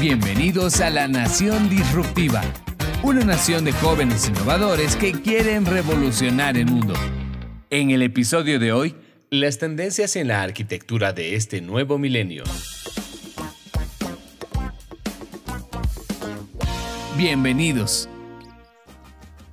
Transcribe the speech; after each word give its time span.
Bienvenidos 0.00 0.80
a 0.80 0.88
la 0.88 1.08
Nación 1.08 1.68
Disruptiva, 1.68 2.40
una 3.02 3.22
nación 3.22 3.66
de 3.66 3.72
jóvenes 3.72 4.30
innovadores 4.30 4.96
que 4.96 5.12
quieren 5.12 5.66
revolucionar 5.66 6.56
el 6.56 6.64
mundo. 6.64 6.94
En 7.68 7.90
el 7.90 8.00
episodio 8.00 8.58
de 8.58 8.72
hoy, 8.72 8.94
las 9.28 9.58
tendencias 9.58 10.16
en 10.16 10.28
la 10.28 10.42
arquitectura 10.42 11.12
de 11.12 11.34
este 11.34 11.60
nuevo 11.60 11.98
milenio. 11.98 12.44
Bienvenidos. 17.18 18.08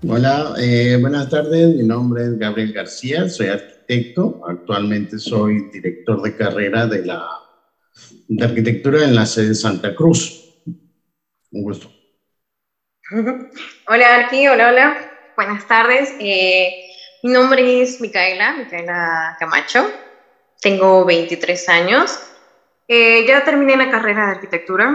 Hola, 0.08 0.54
eh, 0.58 0.98
buenas 1.02 1.30
tardes. 1.30 1.76
Mi 1.76 1.84
nombre 1.84 2.24
es 2.24 2.40
Gabriel 2.40 2.72
García, 2.72 3.28
soy 3.28 3.48
arquitecto. 3.48 4.42
Actualmente 4.48 5.20
soy 5.20 5.70
director 5.74 6.22
de 6.22 6.38
carrera 6.38 6.88
de 6.88 7.06
la 7.06 7.28
de 8.28 8.46
arquitectura 8.46 9.04
en 9.04 9.16
la 9.16 9.26
sede 9.26 9.50
de 9.50 9.56
Santa 9.56 9.96
Cruz. 9.96 10.44
Un 11.52 11.64
gusto. 11.64 11.92
Hola, 13.88 14.16
Arqui. 14.16 14.48
Hola, 14.48 14.70
hola. 14.70 15.12
Buenas 15.36 15.66
tardes. 15.66 16.14
Eh, 16.20 16.74
mi 17.24 17.32
nombre 17.32 17.82
es 17.82 18.02
Micaela, 18.02 18.54
Micaela 18.54 19.38
Camacho. 19.40 19.90
Tengo 20.62 21.06
23 21.06 21.70
años. 21.70 22.20
Eh, 22.88 23.26
ya 23.26 23.44
terminé 23.46 23.78
la 23.78 23.90
carrera 23.90 24.26
de 24.26 24.32
arquitectura. 24.34 24.94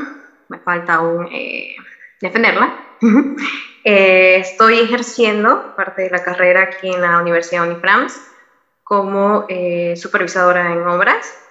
Me 0.48 0.58
falta 0.58 0.94
aún 0.94 1.28
eh, 1.32 1.74
defenderla. 2.20 2.78
Estoy 3.84 4.78
ejerciendo 4.80 5.74
parte 5.74 6.02
de 6.02 6.10
la 6.10 6.22
carrera 6.22 6.62
aquí 6.64 6.88
en 6.88 7.00
la 7.00 7.18
Universidad 7.20 7.66
Uniframs 7.66 8.20
como 8.84 9.46
supervisadora 9.96 10.72
en 10.72 10.86
obras. 10.86 11.41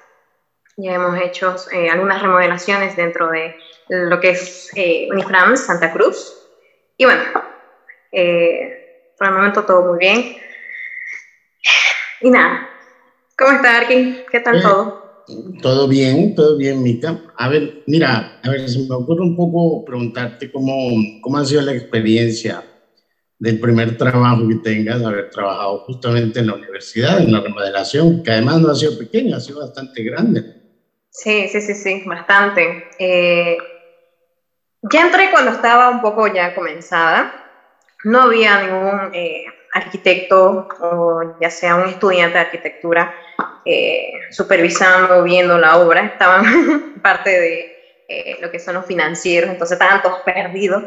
Ya 0.77 0.93
hemos 0.93 1.19
hecho 1.19 1.55
algunas 1.91 2.21
remodelaciones 2.21 2.95
dentro 2.95 3.29
de 3.29 3.55
lo 3.89 4.19
que 4.19 4.29
es 4.31 4.69
Uniframs 5.11 5.65
Santa 5.65 5.91
Cruz. 5.91 6.33
Y 6.97 7.05
bueno, 7.05 7.23
por 9.17 9.27
el 9.27 9.33
momento 9.33 9.65
todo 9.65 9.83
muy 9.83 9.99
bien. 9.99 10.23
Y 12.21 12.29
nada, 12.29 12.69
¿cómo 13.37 13.51
está 13.51 13.77
Arkin? 13.77 14.15
¿Qué 14.31 14.39
tal 14.39 14.61
todo? 14.61 15.01
Todo 15.61 15.87
bien, 15.87 16.33
todo 16.35 16.57
bien, 16.57 16.81
Mica. 16.81 17.19
A 17.35 17.49
ver, 17.49 17.73
mira, 17.85 18.31
a 18.41 18.49
ver, 18.49 18.67
se 18.67 18.79
me 18.79 18.95
ocurre 18.95 19.21
un 19.21 19.35
poco 19.35 19.83
preguntarte 19.83 20.49
cómo, 20.51 20.91
cómo 21.19 21.37
ha 21.37 21.45
sido 21.45 21.61
la 21.61 21.73
experiencia 21.73 22.63
del 23.39 23.59
primer 23.59 23.97
trabajo 23.97 24.47
que 24.47 24.55
tengas, 24.63 25.03
haber 25.03 25.29
trabajado 25.29 25.79
justamente 25.85 26.39
en 26.39 26.47
la 26.47 26.53
universidad, 26.53 27.19
en 27.19 27.31
la 27.31 27.41
remodelación, 27.41 28.21
que 28.21 28.31
además 28.31 28.59
no 28.59 28.69
ha 28.69 28.75
sido 28.75 28.95
pequeña, 28.95 29.37
ha 29.37 29.39
sido 29.39 29.59
bastante 29.59 30.03
grande. 30.03 30.43
Sí, 31.11 31.47
sí, 31.47 31.61
sí, 31.61 31.75
sí, 31.75 32.03
bastante. 32.05 32.89
Eh, 32.97 33.57
ya 34.81 35.01
entré 35.01 35.29
cuando 35.29 35.51
estaba 35.51 35.89
un 35.89 36.01
poco 36.01 36.27
ya 36.27 36.55
comenzada, 36.55 37.31
no 38.03 38.21
había 38.23 38.57
ningún... 38.57 39.11
Eh, 39.13 39.45
arquitecto 39.73 40.67
o 40.79 41.21
ya 41.39 41.49
sea 41.49 41.75
un 41.75 41.87
estudiante 41.87 42.37
de 42.37 42.43
arquitectura 42.43 43.13
eh, 43.65 44.11
supervisando, 44.29 45.23
viendo 45.23 45.57
la 45.57 45.77
obra, 45.77 46.05
estaban 46.05 46.43
parte 47.01 47.29
de 47.29 48.03
eh, 48.07 48.37
lo 48.41 48.51
que 48.51 48.59
son 48.59 48.75
los 48.75 48.85
financieros, 48.85 49.49
entonces 49.49 49.75
estaban 49.79 50.01
todos 50.01 50.19
perdidos. 50.25 50.83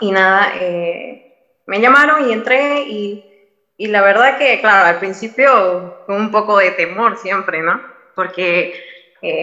Y 0.00 0.10
nada, 0.10 0.52
me 1.66 1.80
llamaron 1.80 2.28
y 2.28 2.32
entré 2.34 2.82
y, 2.82 3.24
y, 3.78 3.86
la 3.86 4.02
verdad 4.02 4.36
que, 4.36 4.60
claro, 4.60 4.86
al 4.86 4.98
principio 4.98 6.04
con 6.04 6.16
un 6.16 6.30
poco 6.30 6.58
de 6.58 6.72
temor 6.72 7.16
siempre, 7.16 7.62
¿no? 7.62 7.80
Porque 8.14 8.74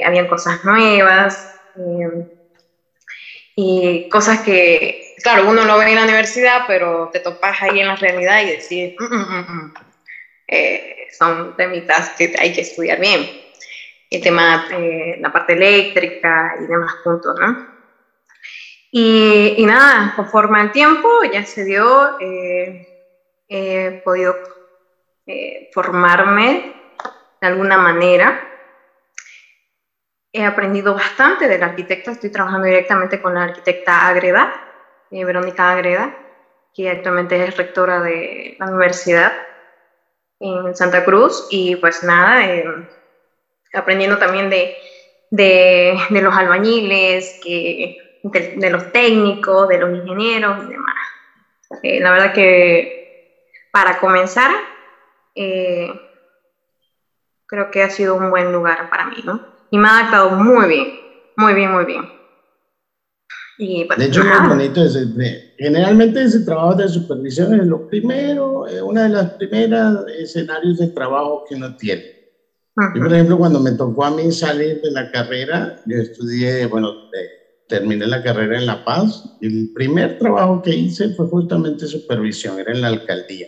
habían 0.05 0.27
cosas 0.27 0.63
nuevas 0.63 1.47
y 3.55 4.07
cosas 4.09 4.39
que 4.41 5.05
claro, 5.25 5.49
uno 5.49 5.65
lo 5.65 5.77
ve 5.77 5.89
en 5.89 5.95
la 5.95 6.03
universidad, 6.03 6.63
pero 6.67 7.09
te 7.11 7.19
topas 7.19 7.61
ahí 7.61 7.79
en 7.79 7.87
la 7.87 7.95
realidad 7.95 8.41
y 8.41 8.51
decís, 8.51 8.93
mm, 8.99 9.15
mm, 9.15 9.39
mm, 9.39 9.73
eh, 10.47 11.07
son 11.17 11.55
temitas 11.55 12.11
que 12.11 12.31
hay 12.37 12.53
que 12.53 12.61
estudiar 12.61 12.99
bien. 12.99 13.27
El 14.09 14.21
tema, 14.21 14.67
eh, 14.69 15.17
la 15.19 15.31
parte 15.31 15.53
eléctrica 15.53 16.55
y 16.59 16.67
demás 16.67 16.93
puntos, 17.03 17.35
¿no? 17.39 17.57
Y, 18.91 19.55
y 19.57 19.65
nada, 19.65 20.13
conforme 20.15 20.59
al 20.59 20.71
tiempo 20.71 21.09
ya 21.23 21.43
se 21.43 21.65
dio, 21.65 22.19
eh, 22.19 22.87
he 23.49 24.01
podido 24.03 24.35
formarme 25.73 26.71
de 27.41 27.47
alguna 27.47 27.77
manera. 27.77 28.54
He 30.37 30.43
aprendido 30.43 30.93
bastante 30.93 31.47
del 31.47 31.63
arquitecto, 31.63 32.11
estoy 32.11 32.29
trabajando 32.29 32.67
directamente 32.67 33.21
con 33.21 33.35
la 33.35 33.43
arquitecta 33.43 34.09
Agreda, 34.09 34.51
eh, 35.09 35.23
Verónica 35.23 35.71
Agreda, 35.71 36.13
que 36.73 36.89
actualmente 36.89 37.41
es 37.41 37.55
rectora 37.55 38.01
de 38.01 38.57
la 38.59 38.65
universidad 38.65 39.31
en 40.41 40.75
Santa 40.75 41.05
Cruz. 41.05 41.47
Y 41.49 41.77
pues 41.77 42.03
nada, 42.03 42.45
eh, 42.45 42.65
aprendiendo 43.73 44.17
también 44.17 44.49
de, 44.49 44.75
de, 45.29 45.97
los 46.09 46.35
albañiles, 46.35 47.39
que, 47.41 47.95
de, 48.23 48.69
los 48.69 48.91
técnicos, 48.91 49.69
de 49.69 49.77
los 49.77 49.95
ingenieros 49.95 50.65
y 50.65 50.67
demás. 50.67 50.95
Eh, 51.81 52.01
la 52.01 52.11
verdad 52.11 52.33
que 52.33 53.39
para 53.71 53.99
comenzar, 53.99 54.51
creo 55.33 56.01
que 57.71 57.83
ha 57.83 57.89
sido 57.89 58.15
un 58.15 58.29
buen 58.29 58.51
lugar 58.51 58.89
para 58.89 59.05
mí, 59.05 59.21
¿no? 59.23 59.54
Y 59.75 59.77
me 59.77 59.87
ha 59.89 59.99
adaptado 59.99 60.31
muy 60.31 60.67
bien, 60.67 60.87
muy 61.35 61.53
bien, 61.53 61.71
muy 61.71 61.85
bien 61.85 62.15
de 63.57 64.05
hecho, 64.05 64.21
es 64.21 64.47
bonito. 64.47 64.83
Ese, 64.83 65.05
generalmente 65.57 66.23
ese 66.23 66.41
trabajo 66.41 66.75
de 66.75 66.89
supervisión 66.89 67.53
es 67.53 67.65
lo 67.65 67.85
primero, 67.85 68.67
es 68.67 68.81
una 68.81 69.03
de 69.03 69.09
las 69.09 69.31
primeras 69.31 69.95
escenarios 70.19 70.77
de 70.77 70.87
trabajo 70.87 71.43
que 71.47 71.55
uno 71.55 71.73
tiene. 71.75 72.03
Yo, 72.93 73.01
por 73.01 73.13
ejemplo, 73.13 73.37
cuando 73.37 73.61
me 73.61 73.71
tocó 73.71 74.03
a 74.03 74.11
mí 74.11 74.31
salir 74.33 74.81
de 74.81 74.91
la 74.91 75.09
carrera, 75.09 75.73
yo 75.85 75.97
estudié, 75.97 76.65
bueno, 76.65 76.89
terminé 77.69 78.05
la 78.05 78.21
carrera 78.21 78.57
en 78.57 78.65
La 78.65 78.83
Paz, 78.83 79.23
y 79.39 79.47
el 79.47 79.69
primer 79.73 80.17
trabajo 80.17 80.61
que 80.61 80.75
hice 80.75 81.09
fue 81.11 81.25
justamente 81.27 81.87
supervisión, 81.87 82.59
era 82.59 82.73
en 82.73 82.81
la 82.81 82.89
alcaldía. 82.89 83.47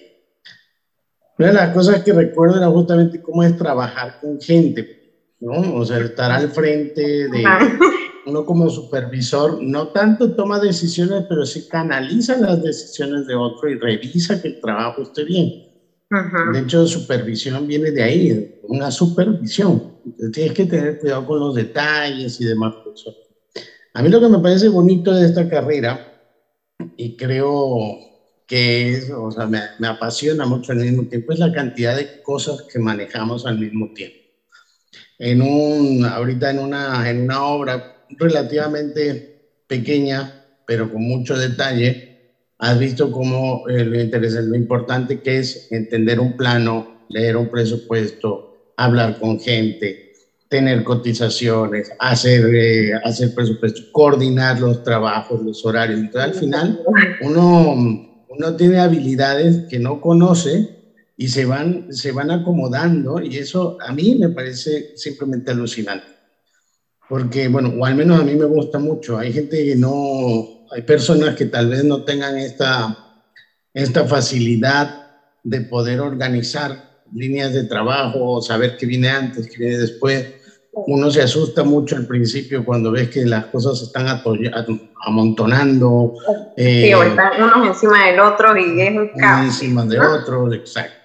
Una 1.38 1.50
de 1.50 1.54
las 1.54 1.70
cosas 1.72 2.02
que 2.04 2.14
recuerdo 2.14 2.56
era 2.56 2.68
justamente 2.68 3.22
cómo 3.22 3.44
es 3.44 3.54
trabajar 3.58 4.16
con 4.22 4.40
gente, 4.40 4.88
¿no? 5.40 5.76
O 5.76 5.86
sea, 5.86 6.00
estar 6.00 6.32
al 6.32 6.50
frente 6.52 7.30
de 7.30 7.68
uno 8.26 8.46
como 8.46 8.70
supervisor 8.70 9.58
no 9.62 9.88
tanto 9.90 10.34
toma 10.34 10.60
decisiones, 10.60 11.24
pero 11.28 11.46
sí 11.46 11.64
canaliza 11.64 12.38
las 12.38 12.62
decisiones 12.62 13.26
de 13.26 13.36
otro 13.36 13.70
y 13.70 13.76
revisa 13.78 14.40
que 14.40 14.50
el 14.50 14.58
trabajo 14.60 15.02
esté 15.02 15.24
bien. 15.24 15.54
De 16.44 16.60
hecho, 16.60 16.86
supervisión 16.88 17.66
viene 17.68 17.92
de 17.92 18.04
ahí, 18.04 18.48
una 18.62 18.92
supervisión. 18.92 19.84
tienes 20.34 20.54
que 20.54 20.66
tener 20.66 20.98
cuidado 20.98 21.26
con 21.26 21.40
los 21.40 21.56
detalles 21.56 22.40
y 22.40 22.46
demás 22.46 22.74
cosas. 22.84 23.16
A 23.94 24.02
mí 24.04 24.10
lo 24.10 24.22
que 24.22 24.30
me 24.30 24.40
parece 24.40 24.70
bonito 24.70 25.14
de 25.14 25.26
esta 25.26 25.48
carrera, 25.48 26.02
y 26.96 27.16
creo 27.16 27.98
que 28.46 28.94
es, 28.94 29.10
o 29.12 29.32
sea, 29.32 29.48
me, 29.48 29.62
me 29.78 29.88
apasiona 29.88 30.46
mucho 30.46 30.72
al 30.74 30.80
mismo 30.80 31.06
tiempo, 31.06 31.34
es 31.34 31.40
la 31.40 31.52
cantidad 31.52 31.96
de 31.96 32.12
cosas 32.22 32.64
que 32.68 32.80
manejamos 32.80 33.46
al 33.46 33.58
mismo 33.58 33.90
tiempo. 33.90 34.18
En 35.20 35.42
un, 35.42 36.06
ahorita 36.06 36.52
en 36.52 36.60
una, 36.60 37.10
en 37.10 37.22
una 37.22 37.44
obra 37.44 37.84
relativamente 38.10 39.24
pequeña, 39.68 40.32
pero 40.66 40.92
con 40.92 41.04
mucho 41.04 41.38
detalle, 41.38 42.08
has 42.60 42.78
visto 42.80 43.12
cómo 43.12 43.68
eh, 43.68 43.84
lo, 43.84 44.00
interesa, 44.00 44.42
lo 44.42 44.56
importante 44.56 45.22
que 45.22 45.40
es 45.40 45.68
entender 45.72 46.20
un 46.20 46.36
plano, 46.36 46.86
leer 47.10 47.38
un 47.38 47.50
presupuesto, 47.50 48.74
hablar 48.78 49.18
con 49.20 49.40
gente, 49.40 50.12
tener 50.50 50.84
cotizaciones, 50.84 51.90
hacer, 52.00 52.44
eh, 52.54 52.94
hacer 53.04 53.34
presupuestos, 53.34 53.90
coordinar 53.92 54.60
los 54.60 54.84
trabajos, 54.84 55.42
los 55.42 55.64
horarios. 55.66 56.00
Entonces, 56.00 56.34
al 56.34 56.40
final, 56.40 56.80
uno, 57.22 57.76
uno 58.30 58.56
tiene 58.56 58.80
habilidades 58.80 59.62
que 59.70 59.80
no 59.80 60.00
conoce 60.00 60.77
y 61.18 61.28
se 61.28 61.46
van, 61.46 61.92
se 61.92 62.12
van 62.12 62.32
acomodando 62.32 63.20
y 63.22 63.38
eso 63.38 63.78
a 63.82 63.92
mí 63.92 64.16
me 64.16 64.30
parece 64.30 64.96
simplemente 64.96 65.52
alucinante 65.52 66.18
porque, 67.10 67.48
bueno, 67.48 67.74
o 67.78 67.86
al 67.86 67.96
menos 67.96 68.20
a 68.20 68.24
mí 68.24 68.36
me 68.36 68.46
gusta 68.46 68.80
mucho. 68.80 69.18
Hay 69.18 69.32
gente 69.32 69.64
que 69.64 69.76
no, 69.76 70.66
hay 70.72 70.82
personas 70.82 71.36
que 71.36 71.46
tal 71.46 71.70
vez 71.70 71.84
no 71.84 72.04
tengan 72.04 72.38
esta, 72.38 72.98
esta 73.74 74.06
facilidad 74.06 75.08
de 75.44 75.62
poder 75.62 76.02
organizar 76.02 77.04
líneas 77.14 77.54
de 77.54 77.64
trabajo 77.64 78.42
saber 78.42 78.76
qué 78.76 78.86
viene 78.86 79.10
antes, 79.10 79.48
qué 79.48 79.58
viene 79.58 79.78
después. 79.78 80.34
Uno 80.74 81.10
se 81.10 81.22
asusta 81.22 81.64
mucho 81.64 81.96
al 81.96 82.06
principio 82.06 82.64
cuando 82.64 82.92
ves 82.92 83.10
que 83.10 83.26
las 83.26 83.46
cosas 83.46 83.80
se 83.80 83.86
están 83.86 84.08
amontonando. 85.06 86.14
Sí, 86.56 86.64
eh, 86.64 86.96
o 86.96 87.04
están 87.04 87.42
unos 87.42 87.68
encima 87.68 88.06
del 88.08 88.20
otro 88.20 88.56
y 88.58 88.82
es 88.82 88.96
un 88.96 89.10
caos. 89.18 89.46
Encima 89.46 89.86
de 89.86 90.00
otros, 90.00 90.54
exacto. 90.54 90.97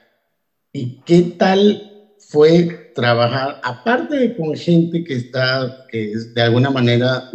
¿Y 0.72 1.02
qué 1.02 1.34
tal 1.38 1.90
fue 2.18 2.92
trabajar, 2.94 3.60
aparte 3.62 4.16
de 4.16 4.36
con 4.36 4.54
gente 4.56 5.04
que 5.04 5.14
está, 5.14 5.86
que 5.90 6.14
de 6.34 6.42
alguna 6.42 6.70
manera 6.70 7.30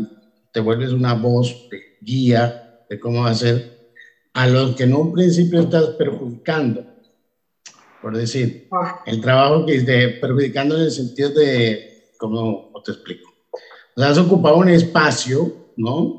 te 0.52 0.60
vuelves 0.60 0.92
una 0.92 1.14
voz 1.14 1.68
de 1.70 1.80
guía 2.02 2.82
de 2.90 3.00
cómo 3.00 3.26
hacer 3.26 3.78
a 4.34 4.48
los 4.48 4.76
que 4.76 4.84
en 4.84 4.96
un 4.96 5.14
principio 5.14 5.62
estás 5.62 5.90
perjudicando. 5.98 6.86
Por 8.02 8.16
decir, 8.18 8.68
ah. 8.72 9.02
el 9.06 9.22
trabajo 9.22 9.66
que 9.66 9.78
esté 9.78 10.10
perjudicando 10.10 10.76
en 10.76 10.84
el 10.84 10.92
sentido 10.92 11.30
de, 11.32 12.12
¿cómo 12.18 12.72
te 12.84 12.92
explico? 12.92 13.30
O 13.96 14.02
sea, 14.02 14.10
has 14.10 14.18
ocupado 14.18 14.58
un 14.58 14.70
espacio, 14.70 15.74
¿no? 15.76 16.16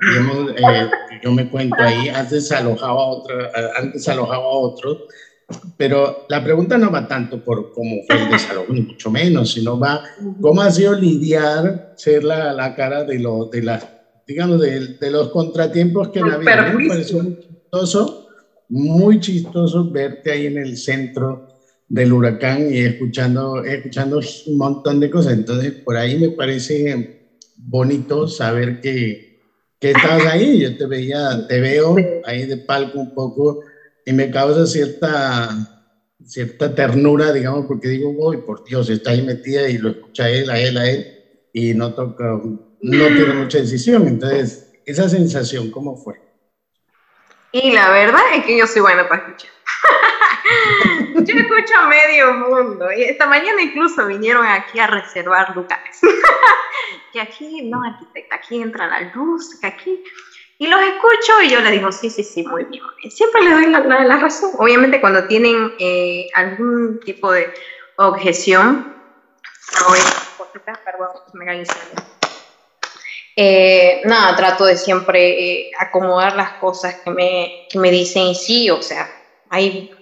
Eh, 0.56 0.90
yo 1.22 1.32
me 1.32 1.48
cuento 1.48 1.76
ahí, 1.78 2.08
antes 2.08 2.50
alojaba 2.52 2.92
a 2.92 3.06
otro, 3.06 3.36
antes 3.76 4.08
alojaba 4.08 4.44
a 4.44 4.48
otro, 4.48 5.06
pero 5.76 6.26
la 6.28 6.44
pregunta 6.44 6.76
no 6.76 6.90
va 6.90 7.08
tanto 7.08 7.42
por 7.42 7.72
cómo 7.72 7.96
fue 8.06 8.22
el 8.22 8.30
desalojo, 8.30 8.72
ni 8.72 8.82
mucho 8.82 9.10
menos, 9.10 9.52
sino 9.52 9.78
va 9.78 10.02
cómo 10.40 10.60
ha 10.60 10.70
sido 10.70 10.94
lidiar, 10.94 11.94
ser 11.96 12.24
la, 12.24 12.52
la 12.52 12.74
cara 12.74 13.04
de, 13.04 13.18
lo, 13.18 13.46
de 13.46 13.62
las, 13.62 13.86
digamos, 14.26 14.60
de, 14.60 14.98
de, 14.98 15.10
los 15.10 15.28
contratiempos 15.30 16.08
que 16.08 16.20
han 16.20 16.32
habido. 16.32 16.78
Me 16.78 16.88
pareció 16.88 17.22
muy 17.22 17.38
chistoso, 17.40 18.28
muy 18.68 19.20
chistoso 19.20 19.90
verte 19.90 20.32
ahí 20.32 20.46
en 20.46 20.58
el 20.58 20.76
centro 20.76 21.48
del 21.88 22.12
huracán 22.12 22.70
y 22.70 22.80
escuchando, 22.80 23.64
escuchando 23.64 24.20
un 24.46 24.58
montón 24.58 25.00
de 25.00 25.08
cosas. 25.08 25.32
Entonces, 25.32 25.72
por 25.72 25.96
ahí 25.96 26.18
me 26.18 26.30
parece 26.30 27.30
bonito 27.56 28.28
saber 28.28 28.82
que, 28.82 29.40
que 29.80 29.92
estabas 29.92 30.26
ahí. 30.26 30.60
Yo 30.60 30.76
te 30.76 30.86
veía, 30.86 31.46
te 31.48 31.58
veo 31.60 31.96
ahí 32.24 32.44
de 32.44 32.58
palco 32.58 32.98
un 32.98 33.14
poco 33.14 33.60
y 34.08 34.12
me 34.14 34.30
causa 34.30 34.64
cierta, 34.64 35.50
cierta 36.24 36.74
ternura, 36.74 37.30
digamos, 37.30 37.66
porque 37.66 37.88
digo, 37.88 38.08
uy, 38.16 38.38
por 38.38 38.64
Dios, 38.64 38.88
está 38.88 39.10
ahí 39.10 39.20
metida 39.20 39.68
y 39.68 39.76
lo 39.76 39.90
escucha 39.90 40.30
él, 40.30 40.48
a 40.48 40.58
él, 40.58 40.78
a 40.78 40.88
él, 40.88 41.06
y 41.52 41.74
no 41.74 41.92
toca, 41.92 42.24
no 42.24 42.72
tiene 42.80 43.34
mucha 43.34 43.58
decisión. 43.58 44.08
Entonces, 44.08 44.72
esa 44.86 45.10
sensación, 45.10 45.70
¿cómo 45.70 45.94
fue? 45.94 46.22
Y 47.52 47.72
la 47.72 47.90
verdad 47.90 48.22
es 48.34 48.46
que 48.46 48.56
yo 48.56 48.66
soy 48.66 48.80
buena 48.80 49.06
para 49.06 49.26
escuchar. 49.26 49.50
yo 51.26 51.34
escucho 51.34 51.74
a 51.78 51.88
medio 51.88 52.32
mundo. 52.32 52.90
Y 52.90 53.02
esta 53.02 53.26
mañana 53.26 53.60
incluso 53.60 54.06
vinieron 54.06 54.46
aquí 54.46 54.78
a 54.78 54.86
reservar 54.86 55.54
lugares. 55.54 56.00
que 57.12 57.20
aquí, 57.20 57.68
no, 57.68 57.82
arquitecta, 57.82 58.36
aquí 58.36 58.62
entra 58.62 58.86
la 58.86 59.12
luz, 59.14 59.60
que 59.60 59.66
aquí 59.66 60.02
y 60.60 60.66
los 60.66 60.80
escucho 60.80 61.40
y 61.42 61.50
yo 61.50 61.60
les 61.60 61.70
digo, 61.70 61.92
sí, 61.92 62.10
sí, 62.10 62.24
sí, 62.24 62.42
muy 62.42 62.64
bien. 62.64 62.82
Siempre 63.10 63.42
les 63.42 63.52
doy 63.52 63.66
la, 63.66 64.18
razón. 64.18 64.50
Obviamente 64.58 65.00
cuando 65.00 65.24
tienen 65.28 65.72
eh, 65.78 66.26
algún 66.34 66.98
tipo 67.04 67.30
de 67.30 67.54
objeción, 67.96 68.96
perdón, 70.84 71.08
me 71.34 71.64
eh, 73.36 74.02
nada, 74.04 74.34
trato 74.34 74.64
de 74.64 74.76
siempre 74.76 75.28
eh, 75.28 75.70
acomodar 75.78 76.34
las 76.34 76.54
cosas 76.54 76.96
que 77.04 77.10
me, 77.10 77.68
que 77.70 77.78
me 77.78 77.92
dicen 77.92 78.24
y 78.24 78.34
sí, 78.34 78.68
o 78.68 78.82
sea, 78.82 79.08
hay 79.50 79.94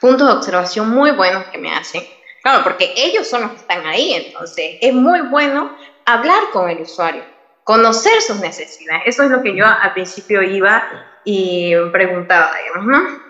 puntos 0.00 0.24
de 0.24 0.34
observación 0.34 0.88
muy 0.88 1.10
buenos 1.10 1.46
que 1.46 1.58
me 1.58 1.74
hacen. 1.74 2.06
Claro, 2.44 2.62
porque 2.62 2.94
ellos 2.96 3.26
son 3.26 3.42
los 3.42 3.50
que 3.50 3.56
están 3.56 3.84
ahí, 3.86 4.14
entonces 4.14 4.76
es 4.80 4.94
muy 4.94 5.22
bueno 5.22 5.76
hablar 6.04 6.50
con 6.52 6.70
el 6.70 6.82
usuario 6.82 7.24
conocer 7.68 8.22
sus 8.22 8.40
necesidades. 8.40 9.02
Eso 9.04 9.24
es 9.24 9.30
lo 9.30 9.42
que 9.42 9.54
yo 9.54 9.66
al 9.66 9.92
principio 9.92 10.40
iba 10.42 10.88
y 11.22 11.74
preguntaba, 11.92 12.50
digamos, 12.64 12.86
¿no? 12.86 13.20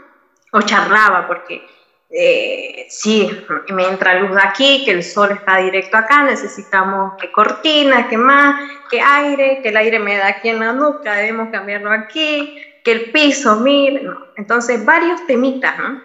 O 0.52 0.62
charlaba, 0.62 1.26
porque 1.26 1.66
eh, 2.08 2.86
sí, 2.88 3.28
me 3.70 3.88
entra 3.88 4.20
luz 4.20 4.38
aquí, 4.40 4.84
que 4.84 4.92
el 4.92 5.02
sol 5.02 5.32
está 5.32 5.56
directo 5.56 5.96
acá, 5.96 6.22
necesitamos 6.22 7.14
que 7.20 7.32
cortina, 7.32 8.08
que 8.08 8.16
más, 8.16 8.62
que 8.88 9.00
aire, 9.00 9.58
que 9.60 9.70
el 9.70 9.76
aire 9.76 9.98
me 9.98 10.16
da 10.16 10.28
aquí 10.28 10.50
en 10.50 10.60
la 10.60 10.72
nuca, 10.72 11.16
debemos 11.16 11.48
cambiarlo 11.50 11.90
aquí, 11.90 12.62
que 12.84 12.92
el 12.92 13.10
piso, 13.10 13.56
mire. 13.56 14.02
Entonces, 14.36 14.84
varios 14.84 15.26
temitas, 15.26 15.76
¿no? 15.80 16.00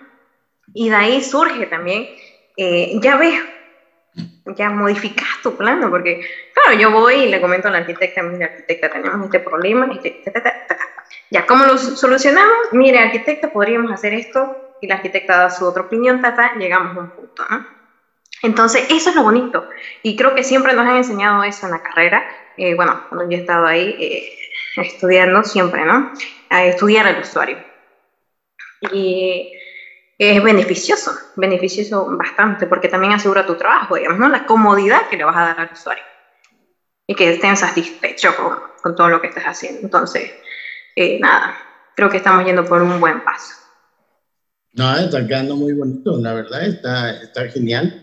Y 0.74 0.90
de 0.90 0.96
ahí 0.96 1.22
surge 1.22 1.68
también, 1.68 2.10
eh, 2.58 2.98
ya 3.00 3.16
ves, 3.16 3.40
ya 4.46 4.70
modificas 4.70 5.28
tu 5.42 5.56
plano, 5.56 5.90
porque, 5.90 6.20
claro, 6.52 6.80
yo 6.80 6.92
voy 6.92 7.16
y 7.16 7.28
le 7.28 7.40
comento 7.40 7.68
a 7.68 7.72
la 7.72 7.80
arquitecta, 7.80 8.24
mire, 8.24 8.46
arquitecta, 8.46 8.90
tenemos 8.90 9.24
este 9.24 9.40
problema, 9.40 9.88
este, 9.92 10.20
ya, 11.30 11.46
¿cómo 11.46 11.66
lo 11.66 11.78
solucionamos? 11.78 12.56
Mire, 12.72 13.00
arquitecta, 13.00 13.50
podríamos 13.50 13.92
hacer 13.92 14.14
esto, 14.14 14.58
y 14.82 14.88
la 14.88 14.96
arquitecta 14.96 15.38
da 15.38 15.50
su 15.50 15.66
otra 15.66 15.84
opinión, 15.84 16.20
tata, 16.22 16.54
llegamos 16.58 16.96
a 16.96 17.00
un 17.00 17.10
punto, 17.10 17.44
¿no? 17.50 17.66
Entonces, 18.42 18.86
eso 18.90 19.10
es 19.10 19.16
lo 19.16 19.24
bonito, 19.24 19.68
y 20.02 20.16
creo 20.16 20.36
que 20.36 20.44
siempre 20.44 20.74
nos 20.74 20.86
han 20.86 20.98
enseñado 20.98 21.44
eso 21.44 21.66
en 21.66 21.72
la 21.72 21.80
carrera, 21.80 22.26
eh, 22.58 22.76
bueno, 22.76 23.06
cuando 23.10 23.30
yo 23.30 23.38
he 23.38 23.42
estado 23.42 23.66
ahí 23.66 23.96
eh, 23.98 24.30
estudiando, 24.76 25.44
siempre, 25.44 25.86
¿no? 25.86 26.12
A 26.50 26.66
estudiar 26.66 27.08
al 27.08 27.20
usuario. 27.20 27.58
Y 28.92 29.52
es 30.18 30.42
beneficioso, 30.42 31.12
beneficioso 31.36 32.06
bastante, 32.18 32.68
porque 32.68 32.88
también 32.88 33.14
asegura 33.14 33.46
tu 33.46 33.56
trabajo, 33.56 33.96
digamos, 33.96 34.20
¿no? 34.20 34.30
La 34.30 34.46
comodidad 34.46 35.08
que 35.10 35.18
le 35.18 35.24
vas 35.24 35.36
a 35.36 35.42
dar 35.42 35.60
al 35.60 35.70
usuario 35.72 36.04
y 37.08 37.16
que 37.16 37.34
estén 37.34 37.58
satisfechos 37.58 38.34
con, 38.36 38.58
con 38.82 38.96
todo 38.96 39.10
lo 39.10 39.20
que 39.20 39.28
estés 39.28 39.44
haciendo. 39.44 39.82
Entonces, 39.82 40.32
eh, 40.96 41.20
nada, 41.20 41.56
creo 41.96 42.10
que 42.10 42.18
estamos 42.18 42.46
yendo 42.46 42.64
por 42.64 42.82
un 42.82 43.00
buen 43.00 43.24
paso. 43.24 43.56
No, 44.74 44.98
está 44.98 45.26
quedando 45.26 45.56
muy 45.56 45.74
bonito, 45.74 46.18
la 46.18 46.34
verdad, 46.34 46.66
está, 46.66 47.12
está 47.12 47.48
genial. 47.50 47.94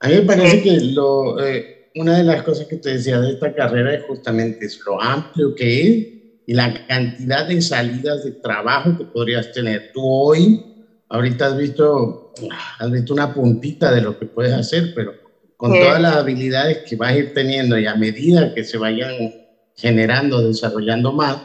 A 0.00 0.08
mí 0.08 0.14
me 0.14 0.22
parece 0.22 0.62
que 0.62 0.78
lo, 0.80 1.40
eh, 1.40 1.90
una 1.94 2.16
de 2.18 2.24
las 2.24 2.42
cosas 2.42 2.66
que 2.66 2.76
te 2.76 2.90
decía 2.90 3.20
de 3.20 3.32
esta 3.32 3.52
carrera 3.52 3.94
es 3.94 4.02
justamente 4.02 4.66
es 4.66 4.80
lo 4.86 5.00
amplio 5.00 5.54
que 5.54 5.80
es 5.80 6.06
y 6.46 6.54
la 6.54 6.72
cantidad 6.86 7.46
de 7.46 7.60
salidas 7.60 8.24
de 8.24 8.32
trabajo 8.32 8.96
que 8.96 9.04
podrías 9.04 9.50
tener. 9.50 9.90
Tú 9.92 10.02
hoy 10.04 10.71
ahorita 11.12 11.46
has 11.46 11.56
visto, 11.56 12.32
has 12.78 12.90
visto 12.90 13.12
una 13.12 13.32
puntita 13.32 13.92
de 13.92 14.00
lo 14.00 14.18
que 14.18 14.26
puedes 14.26 14.54
hacer, 14.54 14.92
pero 14.94 15.12
con 15.58 15.72
todas 15.72 16.00
las 16.00 16.16
habilidades 16.16 16.78
que 16.88 16.96
vas 16.96 17.12
a 17.12 17.16
ir 17.16 17.34
teniendo 17.34 17.78
y 17.78 17.86
a 17.86 17.94
medida 17.94 18.52
que 18.54 18.64
se 18.64 18.78
vayan 18.78 19.12
generando, 19.76 20.42
desarrollando 20.42 21.12
más, 21.12 21.38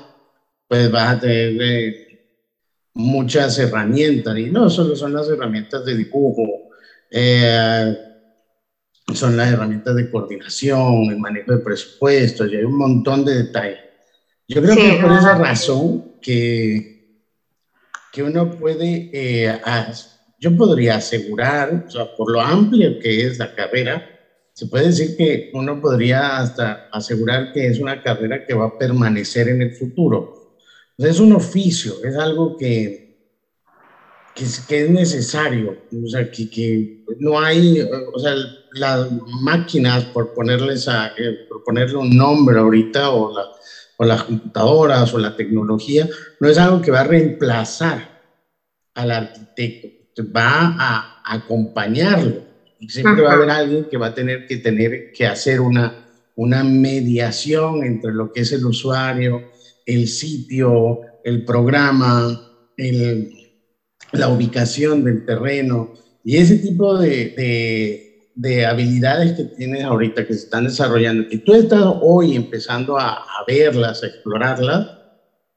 pues 0.67 0.89
vas 0.89 1.15
a 1.15 1.19
tener 1.19 1.61
eh, 1.61 1.93
muchas 2.93 3.59
herramientas. 3.59 4.37
Y 4.37 4.49
no 4.49 4.69
solo 4.69 4.95
son 4.95 5.13
las 5.13 5.27
herramientas 5.27 5.83
de 5.83 5.95
dibujo, 5.95 6.45
eh, 7.11 7.93
son 9.13 9.35
las 9.35 9.51
herramientas 9.51 9.95
de 9.95 10.09
coordinación, 10.09 11.11
el 11.11 11.19
manejo 11.19 11.51
de 11.51 11.59
presupuestos, 11.59 12.49
y 12.51 12.55
hay 12.55 12.63
un 12.63 12.77
montón 12.77 13.25
de 13.25 13.43
detalles. 13.43 13.79
Yo 14.47 14.61
creo 14.61 14.75
que 14.75 14.95
es 14.95 15.03
por 15.03 15.11
esa 15.11 15.37
razón 15.37 16.13
que 16.21 16.96
que 18.17 18.23
uno 18.23 18.49
puede, 18.49 19.11
eh, 19.13 19.61
yo 20.39 20.57
podría 20.57 20.95
asegurar, 20.95 21.85
o 21.87 21.91
sea, 21.91 22.15
por 22.15 22.31
lo 22.31 22.41
amplio 22.41 22.97
que 22.97 23.27
es 23.27 23.37
la 23.37 23.53
carrera, 23.53 24.09
se 24.53 24.65
puede 24.65 24.87
decir 24.87 25.15
que 25.15 25.51
uno 25.53 25.79
podría 25.79 26.39
hasta 26.39 26.89
asegurar 26.91 27.53
que 27.53 27.67
es 27.67 27.79
una 27.79 28.01
carrera 28.01 28.43
que 28.43 28.55
va 28.55 28.65
a 28.65 28.77
permanecer 28.79 29.49
en 29.49 29.61
el 29.61 29.75
futuro. 29.75 30.55
es 30.97 31.19
un 31.19 31.33
oficio, 31.33 32.03
es 32.03 32.15
algo 32.15 32.57
que, 32.57 33.19
que, 34.33 34.45
es, 34.45 34.89
necesario, 34.89 35.77
o 36.03 36.07
sea, 36.09 36.31
que, 36.31 36.49
que, 36.49 37.05
no 37.19 37.39
hay, 37.39 37.87
o 38.15 38.17
sea, 38.17 38.33
las 38.71 39.11
máquinas, 39.43 40.05
por, 40.05 40.33
ponerles 40.33 40.87
a, 40.87 41.09
eh, 41.19 41.45
por 41.47 41.63
ponerle 41.63 41.97
un 41.97 42.17
nombre 42.17 42.57
ahorita, 42.57 43.11
o 43.11 43.31
la, 43.31 43.45
o 43.97 44.05
las 44.05 44.23
computadoras 44.23 45.13
o 45.13 45.17
la 45.17 45.35
tecnología, 45.35 46.07
no 46.39 46.47
es 46.47 46.57
algo 46.57 46.81
que 46.81 46.91
va 46.91 47.01
a 47.01 47.07
reemplazar 47.07 48.21
al 48.93 49.11
arquitecto, 49.11 50.23
va 50.35 50.75
a 50.77 51.21
acompañarlo. 51.25 52.43
siempre 52.87 53.23
va 53.23 53.31
a 53.31 53.35
haber 53.35 53.49
alguien 53.49 53.85
que 53.89 53.97
va 53.97 54.07
a 54.07 54.13
tener 54.13 54.47
que 54.47 54.57
tener 54.57 55.11
que 55.11 55.25
hacer 55.25 55.59
una, 55.59 56.05
una 56.35 56.63
mediación 56.63 57.83
entre 57.83 58.13
lo 58.13 58.31
que 58.31 58.41
es 58.41 58.51
el 58.51 58.65
usuario, 58.65 59.51
el 59.85 60.07
sitio, 60.07 61.01
el 61.23 61.43
programa, 61.43 62.39
el, 62.77 63.31
la 64.11 64.29
ubicación 64.29 65.03
del 65.03 65.25
terreno 65.25 65.93
y 66.23 66.37
ese 66.37 66.57
tipo 66.57 66.97
de, 66.97 67.33
de 67.37 68.06
de 68.37 68.67
habilidades 68.67 69.33
que 69.33 69.45
tienes 69.45 69.83
ahorita 69.83 70.25
que 70.25 70.33
se 70.33 70.41
están 70.41 70.65
desarrollando, 70.65 71.25
y 71.29 71.39
tú 71.39 71.55
estás 71.55 71.83
hoy 72.01 72.35
empezando 72.35 72.97
a, 72.97 73.25
verlas, 73.47 74.03
a 74.03 74.07
explorarlas, 74.07 74.87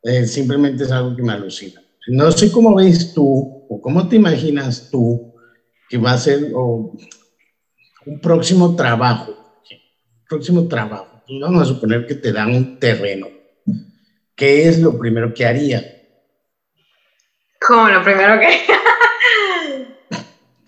eh, 0.03 0.27
simplemente 0.27 0.85
es 0.85 0.91
algo 0.91 1.15
que 1.15 1.23
me 1.23 1.33
alucina. 1.33 1.83
No 2.09 2.33
sé 2.33 2.51
cómo 2.51 2.75
ves 2.75 3.13
tú 3.13 3.67
o 3.69 3.81
cómo 3.83 4.09
te 4.09 4.17
imaginas 4.17 4.89
tú 4.91 5.35
que 5.91 5.99
va 5.99 6.13
a 6.13 6.19
ser 6.19 6.55
un 6.55 8.21
próximo 8.23 8.75
trabajo. 8.75 9.37
Próximo 10.27 10.67
trabajo. 10.67 11.23
Vamos 11.41 11.63
a 11.63 11.67
suponer 11.67 12.07
que 12.07 12.15
te 12.15 12.33
dan 12.33 12.55
un 12.55 12.79
terreno. 12.79 13.27
¿Qué 14.35 14.69
es 14.69 14.81
lo 14.81 14.99
primero 14.99 15.35
que 15.35 15.45
haría? 15.45 15.85
¿Cómo 17.61 17.89
lo 17.89 18.03
primero 18.03 18.41
que 18.41 18.47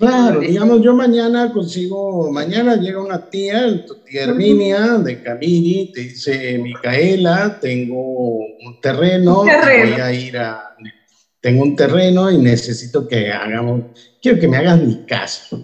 Claro, 0.02 0.40
digamos, 0.40 0.80
yo 0.80 0.92
mañana 0.94 1.48
consigo, 1.48 2.28
mañana 2.28 2.74
llega 2.74 3.00
una 3.00 3.20
tía, 3.20 3.68
tu 3.86 3.94
tía 4.04 4.24
Herminia 4.24 4.98
de 4.98 5.20
Camini, 5.20 5.86
te 5.92 6.00
dice, 6.00 6.58
Micaela, 6.58 7.56
tengo 7.60 8.38
un 8.38 8.80
terreno, 8.80 9.44
voy 9.44 10.00
a 10.00 10.12
ir 10.12 10.38
a, 10.38 10.60
tengo 11.40 11.62
un 11.62 11.76
terreno 11.76 12.32
y 12.32 12.36
necesito 12.36 13.06
que 13.06 13.30
hagamos, 13.30 13.82
quiero 14.20 14.40
que 14.40 14.48
me 14.48 14.56
hagas 14.56 14.80
mi 14.80 14.96
casa. 15.06 15.56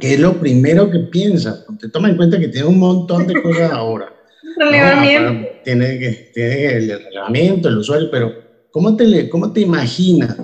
¿Qué 0.00 0.14
es 0.14 0.18
lo 0.18 0.36
primero 0.40 0.90
que 0.90 0.98
piensas? 0.98 1.64
Te 1.78 1.88
toma 1.90 2.08
en 2.08 2.16
cuenta 2.16 2.40
que 2.40 2.48
tiene 2.48 2.66
un 2.66 2.80
montón 2.80 3.28
de 3.28 3.40
cosas 3.40 3.70
ahora. 3.72 4.12
Relevamiento. 4.56 5.48
tiene, 5.62 5.96
que, 5.96 6.30
tiene 6.34 6.72
el 6.72 6.88
relevamiento, 7.04 7.68
el 7.68 7.78
usuario, 7.78 8.08
pero 8.10 8.32
¿cómo 8.72 8.96
te, 8.96 9.28
cómo 9.28 9.52
te 9.52 9.60
imaginas? 9.60 10.36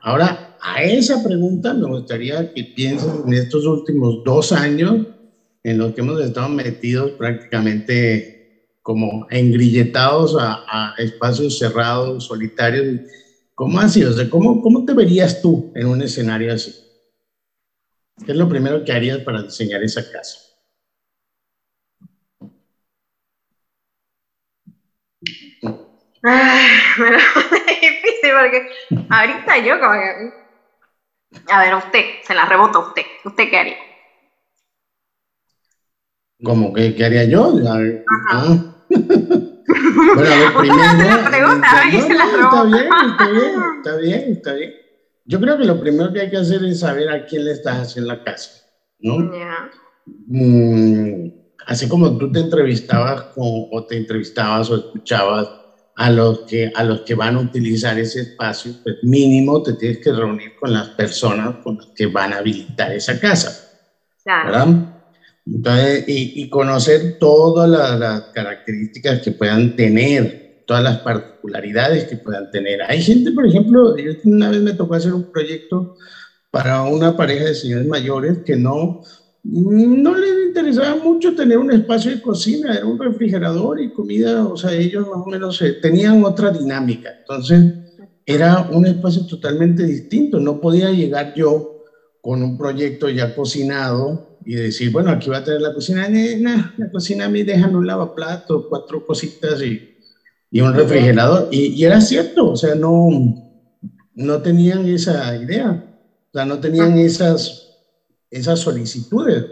Ahora, 0.00 0.47
a 0.60 0.82
esa 0.82 1.20
pregunta 1.20 1.74
me 1.74 1.86
gustaría 1.86 2.44
que 2.52 2.64
pienses 2.64 3.10
en 3.24 3.32
estos 3.32 3.66
últimos 3.66 4.22
dos 4.22 4.52
años 4.52 4.98
en 5.62 5.78
los 5.78 5.92
que 5.92 6.00
hemos 6.00 6.20
estado 6.20 6.48
metidos 6.48 7.12
prácticamente 7.16 8.26
como 8.82 9.26
engrilletados 9.28 10.34
a, 10.38 10.92
espacios 10.96 11.58
cerrados, 11.58 12.24
solitarios. 12.24 12.86
¿Cómo 13.54 13.78
ha 13.78 13.88
sido? 13.88 14.14
¿cómo, 14.28 14.60
¿Cómo 14.60 14.84
te 14.84 14.94
verías 14.94 15.38
tú 15.40 15.68
en 15.74 15.88
un 15.88 16.00
escenario 16.00 16.52
así? 16.52 16.74
¿Qué 18.24 18.32
es 18.32 18.38
lo 18.38 18.48
primero 18.48 18.82
que 18.82 18.92
harías 18.92 19.20
para 19.20 19.42
diseñar 19.42 19.82
esa 19.82 20.02
casa? 20.02 20.38
Me 26.22 27.10
lo 27.10 27.18
difícil 27.80 28.30
porque 28.40 28.66
ahorita 29.08 29.58
yo 29.58 29.78
como 29.78 29.92
que 29.92 30.47
a 31.48 31.62
ver, 31.62 31.74
usted, 31.74 32.04
se 32.24 32.34
la 32.34 32.44
rebota 32.46 32.78
a 32.78 32.88
usted. 32.88 33.02
¿Usted 33.24 33.50
qué 33.50 33.58
haría? 33.58 33.76
¿Cómo 36.42 36.72
que 36.72 36.94
qué 36.94 37.04
haría 37.04 37.24
yo? 37.24 37.52
Ah. 38.30 38.74
bueno, 38.88 40.20
a 40.20 40.38
ver, 40.38 40.54
primero. 40.58 40.82
la 40.82 41.30
pregunta, 41.30 41.84
no, 41.84 42.00
se 42.00 42.14
la 42.14 42.24
está 42.24 42.64
bien, 42.64 42.88
está 43.10 43.28
bien, 43.28 43.52
está 43.76 43.96
bien, 43.96 44.32
está 44.32 44.52
bien. 44.54 44.74
Yo 45.24 45.40
creo 45.40 45.58
que 45.58 45.64
lo 45.64 45.80
primero 45.80 46.12
que 46.12 46.20
hay 46.20 46.30
que 46.30 46.38
hacer 46.38 46.64
es 46.64 46.80
saber 46.80 47.10
a 47.10 47.26
quién 47.26 47.44
le 47.44 47.52
estás 47.52 47.76
haciendo 47.78 48.14
la 48.14 48.24
casa, 48.24 48.64
¿no? 49.00 49.30
Mm, 50.26 51.30
así 51.66 51.88
como 51.88 52.16
tú 52.16 52.32
te 52.32 52.40
entrevistabas 52.40 53.22
con, 53.34 53.44
o 53.70 53.84
te 53.86 53.96
entrevistabas 53.96 54.70
o 54.70 54.76
escuchabas 54.76 55.48
a 55.98 56.10
los 56.10 56.40
que, 56.42 56.70
a 56.72 56.84
los 56.84 57.00
que 57.00 57.16
van 57.16 57.34
a 57.34 57.40
utilizar 57.40 57.98
ese 57.98 58.20
espacio, 58.20 58.72
pues 58.84 58.98
mínimo 59.02 59.60
te 59.64 59.72
tienes 59.72 59.98
que 59.98 60.12
reunir 60.12 60.52
con 60.54 60.72
las 60.72 60.90
personas 60.90 61.56
con 61.64 61.76
las 61.76 61.88
que 61.88 62.06
van 62.06 62.32
a 62.32 62.38
habilitar 62.38 62.92
esa 62.92 63.18
casa. 63.18 63.68
¿Verdad? 64.24 64.68
Entonces, 65.44 66.04
y, 66.06 66.42
y 66.42 66.48
conocer 66.48 67.18
todas 67.18 67.68
las, 67.68 67.98
las, 67.98 68.20
características 68.32 69.22
que 69.22 69.32
puedan 69.32 69.74
tener, 69.74 70.62
todas 70.66 70.84
las 70.84 70.98
particularidades 70.98 72.04
que 72.04 72.16
puedan 72.16 72.48
tener. 72.52 72.80
Hay 72.82 73.02
gente, 73.02 73.32
por 73.32 73.44
ejemplo, 73.44 73.96
yo 73.96 74.12
una 74.22 74.50
vez 74.50 74.60
me 74.60 74.74
tocó 74.74 74.94
hacer 74.94 75.12
un 75.12 75.32
proyecto 75.32 75.96
para 76.52 76.82
una 76.82 77.16
pareja 77.16 77.46
de 77.46 77.54
señores 77.56 77.88
mayores 77.88 78.38
que 78.46 78.54
no, 78.54 79.02
no 79.50 80.14
les 80.14 80.46
interesaba 80.46 80.96
mucho 80.96 81.34
tener 81.34 81.56
un 81.56 81.72
espacio 81.72 82.10
de 82.10 82.20
cocina, 82.20 82.74
era 82.74 82.84
un 82.84 82.98
refrigerador 82.98 83.80
y 83.80 83.92
comida, 83.92 84.44
o 84.44 84.56
sea, 84.56 84.72
ellos 84.72 85.06
más 85.06 85.22
o 85.24 85.26
menos 85.26 85.62
eh, 85.62 85.72
tenían 85.80 86.22
otra 86.22 86.50
dinámica. 86.50 87.10
Entonces, 87.20 87.64
era 88.26 88.68
un 88.70 88.84
espacio 88.84 89.24
totalmente 89.24 89.84
distinto. 89.84 90.38
No 90.38 90.60
podía 90.60 90.90
llegar 90.90 91.32
yo 91.34 91.82
con 92.20 92.42
un 92.42 92.58
proyecto 92.58 93.08
ya 93.08 93.34
cocinado 93.34 94.36
y 94.44 94.54
decir, 94.54 94.92
bueno, 94.92 95.10
aquí 95.10 95.30
va 95.30 95.38
a 95.38 95.44
tener 95.44 95.62
la 95.62 95.72
cocina. 95.72 96.06
Nah, 96.08 96.72
la 96.76 96.90
cocina 96.90 97.24
a 97.24 97.30
mí 97.30 97.42
dejan 97.42 97.74
un 97.74 97.86
lavaplato, 97.86 98.68
cuatro 98.68 99.06
cositas 99.06 99.62
y, 99.62 99.96
y 100.50 100.60
un 100.60 100.74
refrigerador. 100.74 101.48
Y, 101.50 101.68
y, 101.68 101.84
era 101.84 102.02
cierto, 102.02 102.50
o 102.50 102.56
sea, 102.56 102.74
no, 102.74 103.08
no 104.14 104.42
tenían 104.42 104.86
esa 104.86 105.34
idea. 105.34 105.84
O 106.30 106.32
sea, 106.34 106.44
no 106.44 106.58
tenían 106.58 106.92
ah. 106.92 107.00
esas 107.00 107.67
esas 108.30 108.60
solicitudes. 108.60 109.44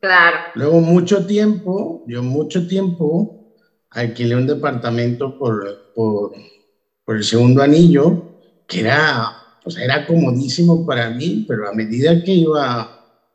Claro. 0.00 0.38
Luego 0.54 0.80
mucho 0.80 1.24
tiempo, 1.24 2.00
yo 2.04 2.22
mucho 2.22 2.64
tiempo 2.66 3.30
alquilé 3.90 4.36
un 4.36 4.46
departamento 4.46 5.34
por, 5.36 5.78
por, 5.92 6.30
por 7.04 7.16
el 7.16 7.24
segundo 7.24 7.62
anillo, 7.62 8.20
que 8.66 8.80
era, 8.80 9.28
pues 9.62 9.76
era 9.76 10.04
comodísimo 10.04 10.84
para 10.84 11.10
mí, 11.10 11.44
pero 11.46 11.68
a 11.68 11.72
medida 11.72 12.20
que 12.22 12.32
iba 12.32 12.90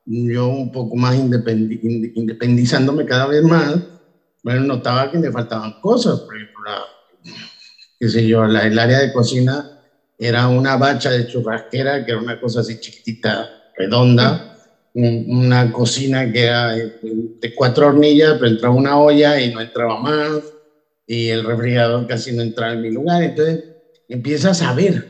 yo 0.05 0.47
un 0.47 0.71
poco 0.71 0.95
más 0.95 1.15
independizándome 1.15 3.05
cada 3.05 3.27
vez 3.27 3.43
más, 3.43 3.77
bueno, 4.43 4.61
notaba 4.61 5.09
que 5.09 5.19
me 5.19 5.31
faltaban 5.31 5.73
cosas, 5.79 6.21
por 6.21 6.35
ejemplo, 6.35 6.71
qué 7.99 8.09
sé 8.09 8.25
yo, 8.27 8.45
la, 8.45 8.65
el 8.65 8.79
área 8.79 8.99
de 8.99 9.11
cocina 9.11 9.65
era 10.17 10.47
una 10.47 10.77
bacha 10.77 11.11
de 11.11 11.25
churrasquera, 11.25 12.03
que 12.03 12.11
era 12.11 12.19
una 12.19 12.37
cosa 12.37 12.61
así 12.61 12.77
chiquitita, 12.77 13.45
redonda, 13.75 14.41
una 14.97 15.71
cocina 15.71 16.29
que 16.31 16.45
era 16.45 16.71
de 16.71 17.53
cuatro 17.53 17.87
hornillas, 17.87 18.35
pero 18.39 18.49
entraba 18.49 18.73
una 18.73 18.97
olla 18.97 19.39
y 19.39 19.51
no 19.51 19.61
entraba 19.61 19.99
más, 19.99 20.55
y 21.05 21.29
el 21.29 21.43
refrigerador 21.43 22.07
casi 22.07 22.33
no 22.33 22.41
entraba 22.41 22.73
en 22.73 22.81
mi 22.81 22.89
lugar. 22.89 23.21
Entonces 23.21 23.63
empiezas 24.07 24.61
a 24.61 24.73
ver 24.73 25.07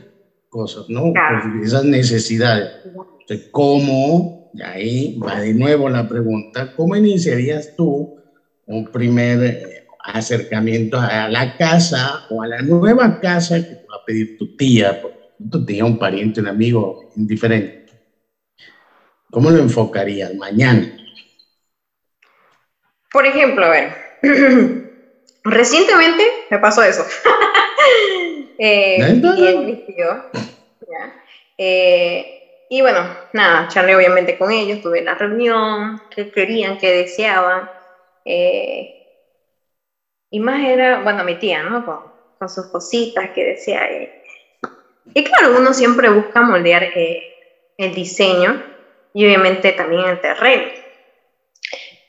cosas, 0.50 0.84
¿no? 0.88 1.12
esas 1.62 1.84
necesidades. 1.84 2.70
Entonces, 2.84 3.48
¿cómo? 3.50 4.30
Y 4.52 4.62
ahí 4.62 5.16
va 5.16 5.40
de 5.40 5.54
nuevo 5.54 5.88
la 5.88 6.06
pregunta, 6.06 6.70
¿cómo 6.74 6.94
iniciarías 6.94 7.72
tú 7.74 8.10
un 8.66 8.84
primer 8.84 9.42
eh, 9.42 9.58
acercamiento 10.00 10.98
a 10.98 11.28
la 11.28 11.54
casa 11.56 12.24
o 12.28 12.42
a 12.42 12.46
la 12.46 12.60
nueva 12.60 13.18
casa 13.18 13.56
que 13.56 13.74
te 13.74 13.86
va 13.86 13.96
a 13.96 14.04
pedir 14.04 14.36
tu 14.36 14.48
tía, 14.48 14.98
tu 15.50 15.64
tía, 15.64 15.84
un 15.84 15.98
pariente, 15.98 16.40
un 16.40 16.48
amigo, 16.48 16.98
indiferente? 17.14 17.77
¿Cómo 19.30 19.50
lo 19.50 19.58
enfocarías 19.58 20.34
mañana? 20.34 20.86
Por 23.10 23.26
ejemplo, 23.26 23.66
a 23.66 23.68
ver, 23.68 23.94
recientemente 25.44 26.24
me 26.50 26.58
pasó 26.58 26.82
eso. 26.82 27.04
eh, 28.58 28.98
y 29.36 29.46
eh, 31.60 32.26
y 32.70 32.80
bueno, 32.82 33.08
nada, 33.32 33.66
charlé 33.68 33.96
obviamente 33.96 34.36
con 34.36 34.52
ellos, 34.52 34.80
tuve 34.80 35.02
la 35.02 35.14
reunión, 35.14 35.98
qué 36.10 36.30
querían, 36.30 36.76
qué 36.76 36.92
deseaban. 36.92 37.68
Eh, 38.24 38.94
y 40.30 40.40
más 40.40 40.62
era, 40.62 41.00
bueno, 41.02 41.24
mi 41.24 41.38
tía, 41.38 41.62
¿no? 41.62 41.84
Con, 41.84 42.00
sus 42.48 42.68
cositas 42.68 43.30
que 43.34 43.44
decía. 43.44 43.80
y 45.12 45.24
claro, 45.24 45.58
uno 45.58 45.74
siempre 45.74 46.08
busca 46.08 46.40
moldear 46.40 46.84
eh, 46.84 47.18
el 47.76 47.92
diseño 47.92 48.62
y 49.14 49.24
obviamente 49.24 49.72
también 49.72 50.04
el 50.04 50.20
terreno. 50.20 50.72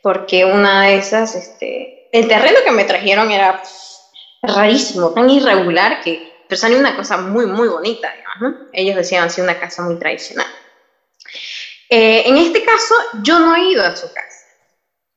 Porque 0.01 0.45
una 0.45 0.83
de 0.83 0.97
esas, 0.97 1.35
este, 1.35 2.09
el 2.11 2.27
terreno 2.27 2.59
que 2.63 2.71
me 2.71 2.85
trajeron 2.85 3.31
era 3.31 3.61
rarísimo, 4.41 5.13
tan 5.13 5.29
irregular 5.29 6.01
que 6.01 6.29
pero 6.49 6.59
salió 6.59 6.79
una 6.79 6.95
cosa 6.95 7.17
muy, 7.17 7.45
muy 7.45 7.67
bonita, 7.67 8.11
digamos, 8.11 8.61
Ellos 8.73 8.95
decían 8.95 9.23
así 9.23 9.39
una 9.39 9.59
casa 9.59 9.83
muy 9.83 9.99
tradicional. 9.99 10.47
Eh, 11.87 12.23
en 12.25 12.37
este 12.37 12.65
caso, 12.65 12.95
yo 13.21 13.37
no 13.39 13.55
he 13.55 13.69
ido 13.69 13.83
a 13.83 13.95
su 13.95 14.11
casa, 14.11 14.47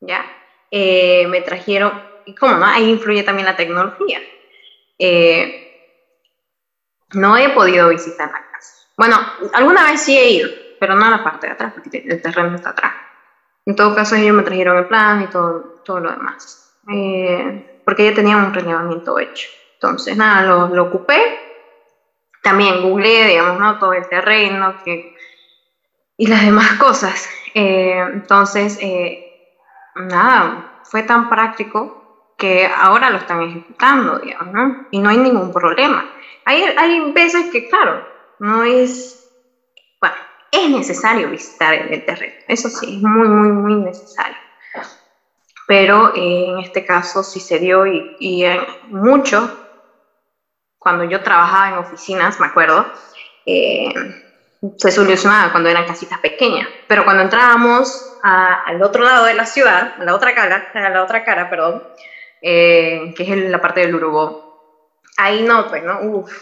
¿ya? 0.01 0.27
Eh, 0.71 1.27
me 1.29 1.41
trajeron, 1.41 2.07
y 2.27 2.35
cómo 2.35 2.57
no, 2.57 2.67
ahí 2.67 2.91
influye 2.91 3.23
también 3.23 3.47
la 3.47 3.57
tecnología. 3.57 4.21
Eh, 4.99 5.71
no 7.15 7.39
he 7.39 7.49
podido 7.49 7.89
visitar 7.89 8.31
la 8.31 8.51
casa. 8.53 8.89
Bueno, 8.99 9.17
alguna 9.55 9.91
vez 9.91 10.03
sí 10.03 10.19
he 10.19 10.33
ido, 10.33 10.51
pero 10.83 10.97
no 10.97 11.09
la 11.09 11.23
parte 11.23 11.47
de 11.47 11.53
atrás, 11.53 11.75
porque 11.75 12.05
el 12.09 12.21
terreno 12.21 12.57
está 12.57 12.71
atrás. 12.71 12.93
En 13.65 13.77
todo 13.77 13.95
caso, 13.95 14.17
ellos 14.17 14.35
me 14.35 14.43
trajeron 14.43 14.79
el 14.79 14.87
plan 14.87 15.23
y 15.23 15.29
todo, 15.29 15.81
todo 15.85 16.01
lo 16.01 16.11
demás, 16.11 16.77
eh, 16.93 17.81
porque 17.85 18.07
ya 18.07 18.15
tenía 18.17 18.37
un 18.37 18.53
relevamiento 18.53 19.17
hecho. 19.21 19.49
Entonces, 19.75 20.17
nada, 20.17 20.43
lo, 20.43 20.75
lo 20.75 20.83
ocupé. 20.83 21.39
También 22.43 22.83
googleé, 22.83 23.29
digamos, 23.29 23.61
¿no? 23.61 23.79
todo 23.79 23.93
el 23.93 24.09
terreno 24.09 24.75
que, 24.85 25.15
y 26.17 26.27
las 26.27 26.45
demás 26.45 26.73
cosas. 26.81 27.29
Eh, 27.55 28.05
entonces, 28.15 28.77
eh, 28.81 29.55
nada, 29.95 30.81
fue 30.83 31.05
tan 31.05 31.29
práctico 31.29 32.35
que 32.37 32.67
ahora 32.67 33.09
lo 33.11 33.19
están 33.19 33.41
ejecutando, 33.41 34.19
digamos, 34.19 34.53
¿no? 34.53 34.87
Y 34.91 34.99
no 34.99 35.11
hay 35.11 35.19
ningún 35.19 35.53
problema. 35.53 36.05
Hay, 36.45 36.65
hay 36.77 37.13
veces 37.13 37.53
que, 37.53 37.69
claro, 37.69 38.05
no 38.41 38.65
es, 38.65 39.22
es 40.53 40.71
necesario 40.71 41.29
visitar 41.31 41.75
el 41.75 42.05
terreno, 42.05 42.35
eso 42.47 42.69
sí, 42.69 42.97
es 42.97 43.03
muy, 43.03 43.29
muy, 43.29 43.49
muy 43.51 43.75
necesario. 43.77 44.37
Pero 45.67 46.13
eh, 46.15 46.45
en 46.49 46.59
este 46.59 46.85
caso 46.85 47.23
sí 47.23 47.41
se 47.41 47.59
dio 47.59 47.87
y, 47.87 48.17
y 48.21 48.45
mucho, 48.89 49.51
cuando 50.79 51.05
yo 51.05 51.23
trabajaba 51.23 51.69
en 51.71 51.75
oficinas, 51.79 52.39
me 52.39 52.47
acuerdo, 52.47 52.87
eh, 53.47 53.93
se 54.77 54.91
solucionaba 54.91 55.51
cuando 55.51 55.69
eran 55.69 55.87
casitas 55.87 56.21
pequeñas, 56.21 56.69
pero 56.87 57.05
cuando 57.05 57.23
entrábamos 57.23 58.19
al 58.23 58.81
otro 58.83 59.03
lado 59.03 59.25
de 59.25 59.35
la 59.35 59.47
ciudad, 59.47 59.95
a 59.99 60.05
la 60.05 60.15
otra 60.15 60.35
cara, 60.35 60.71
a 60.73 60.91
la 60.91 61.03
otra 61.03 61.25
cara, 61.25 61.51
perdón, 61.51 61.83
eh, 62.41 63.13
que 63.17 63.23
es 63.25 63.51
la 63.51 63.61
parte 63.61 63.81
del 63.81 63.95
Urubó, 63.95 64.53
ahí 65.17 65.43
no, 65.43 65.67
pues, 65.69 65.83
¿no? 65.83 66.01
Uf, 66.03 66.33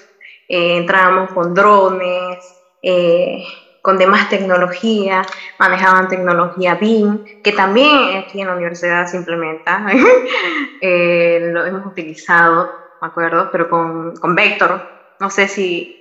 eh, 0.48 0.76
entrábamos 0.76 1.32
con 1.32 1.54
drones, 1.54 2.38
eh, 2.82 3.44
con 3.82 3.98
demás 3.98 4.28
tecnología, 4.28 5.22
manejaban 5.58 6.08
tecnología 6.08 6.74
BIM, 6.74 7.42
que 7.42 7.52
también 7.52 8.18
aquí 8.18 8.40
en 8.40 8.48
la 8.48 8.54
universidad 8.54 9.06
se 9.06 9.16
implementa, 9.16 9.80
lo 10.82 11.66
hemos 11.66 11.86
utilizado, 11.86 12.70
me 13.00 13.08
acuerdo, 13.08 13.48
pero 13.50 13.68
con, 13.68 14.16
con 14.16 14.34
Vector, 14.34 14.82
no 15.18 15.30
sé 15.30 15.48
si 15.48 15.96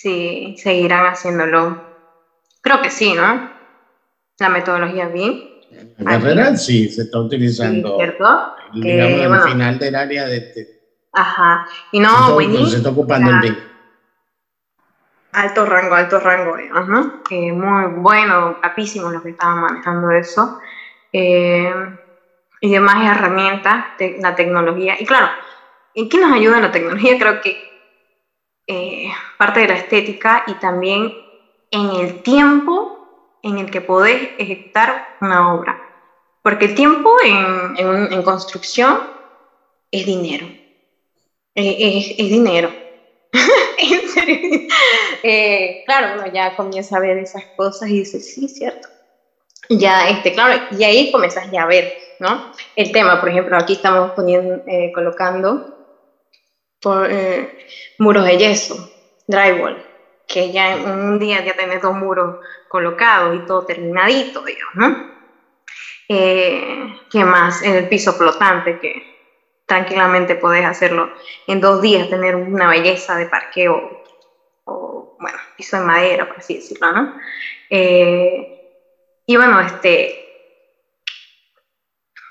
si 0.00 0.56
seguirán 0.56 1.06
haciéndolo. 1.06 1.82
Creo 2.62 2.80
que 2.80 2.90
sí, 2.90 3.12
¿no? 3.12 3.50
La 4.38 4.48
metodología 4.48 5.08
BIM. 5.08 5.42
La 5.98 6.18
carrera 6.18 6.56
sí, 6.56 6.88
se 6.88 7.02
está 7.02 7.20
utilizando. 7.20 7.96
¿Cierto? 7.96 8.24
Digamos, 8.72 9.38
al 9.38 9.50
final 9.50 9.78
del 9.78 9.94
área 9.94 10.26
de... 10.26 10.36
Este 10.38 10.80
Ajá. 11.12 11.66
Y 11.92 12.00
no, 12.00 12.32
buenísimo. 12.32 12.66
Se 12.68 12.76
está 12.78 12.88
ocupando 12.88 13.30
el 13.30 13.40
BIM. 13.40 13.56
Alto 15.32 15.64
rango, 15.64 15.94
alto 15.94 16.18
rango, 16.18 16.56
Ajá. 16.74 17.20
Eh, 17.30 17.52
muy 17.52 18.00
bueno, 18.00 18.58
capísimo 18.60 19.10
lo 19.10 19.22
que 19.22 19.30
estaban 19.30 19.60
manejando 19.60 20.10
eso. 20.10 20.58
Eh, 21.12 21.72
y 22.60 22.70
demás 22.70 23.16
herramientas, 23.16 23.86
la 24.18 24.34
tecnología. 24.34 24.96
Y 25.00 25.06
claro, 25.06 25.28
¿en 25.94 26.08
qué 26.08 26.18
nos 26.18 26.32
ayuda 26.32 26.60
la 26.60 26.72
tecnología? 26.72 27.18
Creo 27.18 27.40
que 27.40 27.70
eh, 28.66 29.10
parte 29.38 29.60
de 29.60 29.68
la 29.68 29.74
estética 29.74 30.44
y 30.46 30.54
también 30.54 31.12
en 31.70 31.90
el 31.90 32.22
tiempo 32.22 33.38
en 33.42 33.58
el 33.58 33.70
que 33.70 33.80
podés 33.80 34.30
ejecutar 34.38 35.16
una 35.20 35.54
obra. 35.54 35.80
Porque 36.42 36.66
el 36.66 36.74
tiempo 36.74 37.14
en, 37.24 37.76
en, 38.12 38.22
construcción 38.22 39.00
es 39.90 40.06
dinero. 40.06 40.46
Eh, 41.54 42.16
es, 42.16 42.30
dinero. 42.30 42.70
Eh, 45.22 45.82
claro, 45.84 46.14
uno 46.14 46.26
ya 46.32 46.54
comienza 46.54 46.96
a 46.96 47.00
ver 47.00 47.18
esas 47.18 47.44
cosas 47.54 47.88
y 47.90 47.98
dice, 48.00 48.20
sí, 48.20 48.48
cierto. 48.48 48.88
Ya, 49.68 50.08
este, 50.08 50.32
claro, 50.32 50.62
y 50.70 50.84
ahí 50.84 51.10
comienzas 51.12 51.46
ya 51.52 51.62
a 51.62 51.66
ver, 51.66 51.92
¿no? 52.18 52.52
El 52.74 52.92
tema, 52.92 53.20
por 53.20 53.28
ejemplo, 53.28 53.56
aquí 53.56 53.74
estamos 53.74 54.12
poniendo, 54.14 54.62
colocando 54.92 55.64
por 56.80 57.06
eh, 57.10 57.48
muros 57.98 58.24
de 58.24 58.38
yeso, 58.38 58.76
drywall, 59.26 59.84
que 60.26 60.50
ya 60.52 60.72
en 60.72 60.88
un 60.88 61.18
día 61.18 61.44
ya 61.44 61.54
tenés 61.54 61.82
dos 61.82 61.94
muros 61.94 62.36
colocados 62.68 63.36
y 63.36 63.44
todo 63.46 63.64
terminadito, 63.64 64.42
digamos, 64.44 64.74
¿no? 64.74 65.10
Eh, 66.08 66.92
¿Qué 67.10 67.24
más? 67.24 67.62
En 67.62 67.74
el 67.76 67.88
piso 67.88 68.12
flotante, 68.14 68.78
que 68.80 68.92
tranquilamente 69.66 70.34
podés 70.36 70.64
hacerlo 70.66 71.12
en 71.46 71.60
dos 71.60 71.80
días, 71.80 72.08
tener 72.08 72.34
una 72.36 72.68
belleza 72.68 73.16
de 73.16 73.26
parqueo, 73.26 73.99
o, 74.64 75.16
bueno, 75.20 75.38
piso 75.56 75.78
de 75.78 75.84
madera, 75.84 76.26
por 76.26 76.38
así 76.38 76.56
decirlo, 76.56 76.92
¿no? 76.92 77.14
Eh, 77.68 78.56
y 79.26 79.36
bueno, 79.36 79.60
este, 79.60 80.24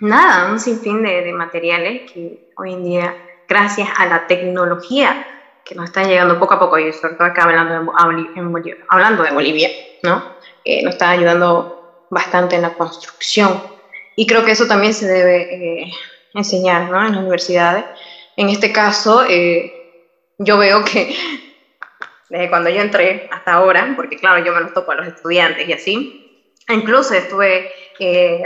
nada, 0.02 0.52
un 0.52 0.60
sinfín 0.60 1.04
de, 1.04 1.22
de 1.22 1.34
materiales 1.34 2.12
que 2.12 2.52
hoy 2.58 2.74
en 2.74 2.84
día 2.84 3.16
gracias 3.48 3.90
a 3.98 4.06
la 4.06 4.28
tecnología 4.28 5.26
que 5.70 5.76
nos 5.76 5.86
está 5.86 6.04
llegando 6.04 6.40
poco 6.40 6.56
a 6.56 6.60
poco, 6.60 6.80
y 6.80 6.92
sobre 6.94 7.14
todo 7.14 7.28
acá 7.28 7.44
hablando 7.44 7.74
de, 7.74 8.78
hablando 8.88 9.24
de 9.24 9.32
Bolivia, 9.32 9.70
¿no? 10.02 10.24
Eh, 10.66 10.84
nos 10.84 10.96
está 10.96 11.12
ayudando 11.12 12.08
bastante 12.10 12.56
en 12.56 12.64
la 12.64 12.74
construcción. 12.74 13.62
Y 14.16 14.26
creo 14.26 14.44
que 14.44 14.52
eso 14.52 14.68
también 14.68 14.94
se 14.94 15.08
debe 15.08 15.84
eh, 15.84 15.92
enseñar 16.34 16.90
¿no? 16.90 17.06
en 17.06 17.12
las 17.12 17.22
universidades. 17.22 17.86
En 18.36 18.50
este 18.50 18.72
caso, 18.72 19.24
eh, 19.28 19.72
yo 20.40 20.58
veo 20.58 20.84
que 20.84 21.16
desde 22.30 22.50
cuando 22.50 22.70
yo 22.70 22.82
entré 22.82 23.28
hasta 23.32 23.54
ahora, 23.54 23.94
porque 23.96 24.18
claro, 24.18 24.44
yo 24.44 24.54
me 24.54 24.62
lo 24.62 24.70
toco 24.70 24.92
a 24.92 24.96
los 24.96 25.08
estudiantes 25.08 25.68
y 25.68 25.74
así, 25.74 26.54
incluso 26.68 27.13
estuve 27.13 27.72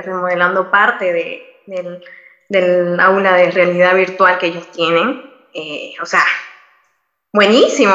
remodelando 0.04 0.72
parte 0.72 1.12
de, 1.14 1.62
del 1.68 2.02
del 2.54 3.00
aula 3.00 3.34
de 3.34 3.52
realidad 3.52 3.96
virtual 3.96 4.38
que 4.38 4.48
ellos 4.48 4.72
tienen. 4.72 5.24
Eh, 5.54 5.94
o 6.02 6.06
sea, 6.06 6.24
buenísimo. 7.32 7.94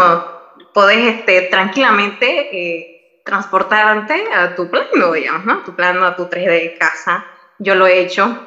Podés 0.75 1.15
este, 1.15 1.43
tranquilamente 1.43 2.27
eh, 2.53 3.23
transportarte 3.25 4.25
a 4.33 4.55
tu 4.55 4.71
plano, 4.71 5.13
digamos, 5.13 5.45
¿no? 5.45 5.63
Tu 5.63 5.75
plano, 5.75 6.05
a 6.05 6.17
tu 6.17 6.27
3D 6.27 6.47
de 6.47 6.77
casa. 6.79 7.25
Yo 7.59 7.75
lo 7.75 7.87
he 7.87 8.01
hecho. 8.01 8.47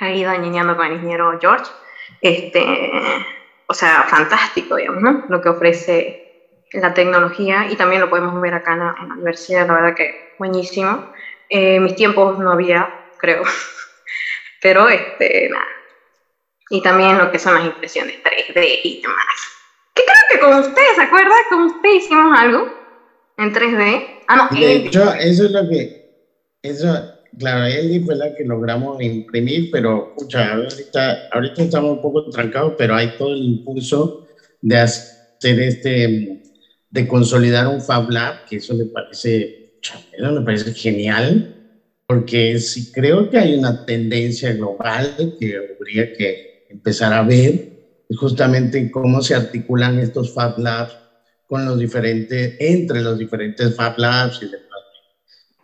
He 0.00 0.16
ido 0.16 0.30
añadiendo 0.30 0.76
con 0.76 0.86
el 0.86 0.94
ingeniero 0.94 1.38
George. 1.40 1.70
Este, 2.20 2.64
o 3.66 3.74
sea, 3.74 4.04
fantástico, 4.04 4.76
digamos, 4.76 5.02
¿no? 5.02 5.24
Lo 5.28 5.40
que 5.40 5.48
ofrece 5.48 6.25
la 6.72 6.94
tecnología 6.94 7.66
y 7.70 7.76
también 7.76 8.00
lo 8.00 8.10
podemos 8.10 8.40
ver 8.40 8.54
acá 8.54 8.72
en 8.74 8.80
la, 8.80 8.94
universidad, 9.14 9.66
la 9.66 9.74
verdad 9.74 9.94
que 9.94 10.14
buenísimo. 10.38 11.10
Eh, 11.48 11.78
mis 11.80 11.94
tiempos 11.94 12.38
no 12.38 12.50
había, 12.50 12.88
creo, 13.18 13.42
pero 14.62 14.88
este, 14.88 15.48
nada. 15.48 15.64
Y 16.68 16.82
también 16.82 17.18
lo 17.18 17.30
que 17.30 17.38
son 17.38 17.54
las 17.54 17.64
impresiones 17.64 18.16
3D 18.24 18.80
y 18.82 19.00
demás. 19.00 19.36
Que 19.94 20.02
creo 20.02 20.16
que 20.30 20.38
con 20.40 20.58
ustedes, 20.58 20.96
¿se 20.96 21.02
acuerda? 21.02 21.34
Con 21.48 21.62
ustedes 21.62 22.04
hicimos 22.04 22.38
algo 22.38 22.66
en 23.38 23.52
3D. 23.52 24.22
Ah, 24.26 24.36
no, 24.50 24.58
de 24.58 24.72
hecho, 24.74 25.14
eso 25.14 25.44
es 25.44 25.50
lo 25.52 25.68
que, 25.68 26.06
eso, 26.62 27.08
claro, 27.38 27.64
Eldi 27.64 28.00
fue 28.00 28.16
la 28.16 28.34
que 28.34 28.44
logramos 28.44 29.00
imprimir, 29.00 29.70
pero, 29.70 30.08
escucha, 30.08 30.54
ahorita, 30.54 31.28
ahorita 31.30 31.62
estamos 31.62 31.92
un 31.92 32.00
poco 32.00 32.24
trancados, 32.24 32.74
pero 32.76 32.96
hay 32.96 33.16
todo 33.16 33.32
el 33.32 33.42
impulso 33.42 34.26
de 34.60 34.78
hacer 34.78 35.60
este, 35.60 36.40
de 36.90 37.06
consolidar 37.06 37.66
un 37.66 37.80
Fab 37.80 38.08
Lab, 38.10 38.44
que 38.44 38.56
eso 38.56 38.74
me 38.74 38.86
parece, 38.86 39.52
me 40.18 40.42
parece 40.42 40.72
genial 40.72 41.44
porque 42.06 42.58
sí 42.58 42.88
creo 42.92 43.28
que 43.28 43.38
hay 43.38 43.54
una 43.54 43.84
tendencia 43.84 44.52
global 44.52 45.14
que 45.38 45.56
habría 45.56 46.12
que 46.12 46.38
empezar 46.68 47.12
a 47.12 47.22
ver, 47.22 47.60
justamente 48.16 48.88
cómo 48.90 49.20
se 49.20 49.34
articulan 49.34 49.98
estos 49.98 50.32
Fab 50.32 50.56
Labs 50.56 50.96
con 51.46 51.64
los 51.64 51.78
diferentes, 51.78 52.54
entre 52.58 53.02
los 53.02 53.18
diferentes 53.18 53.74
Fab 53.74 53.94
Labs 53.96 54.40
y 54.40 54.46
demás. 54.46 54.62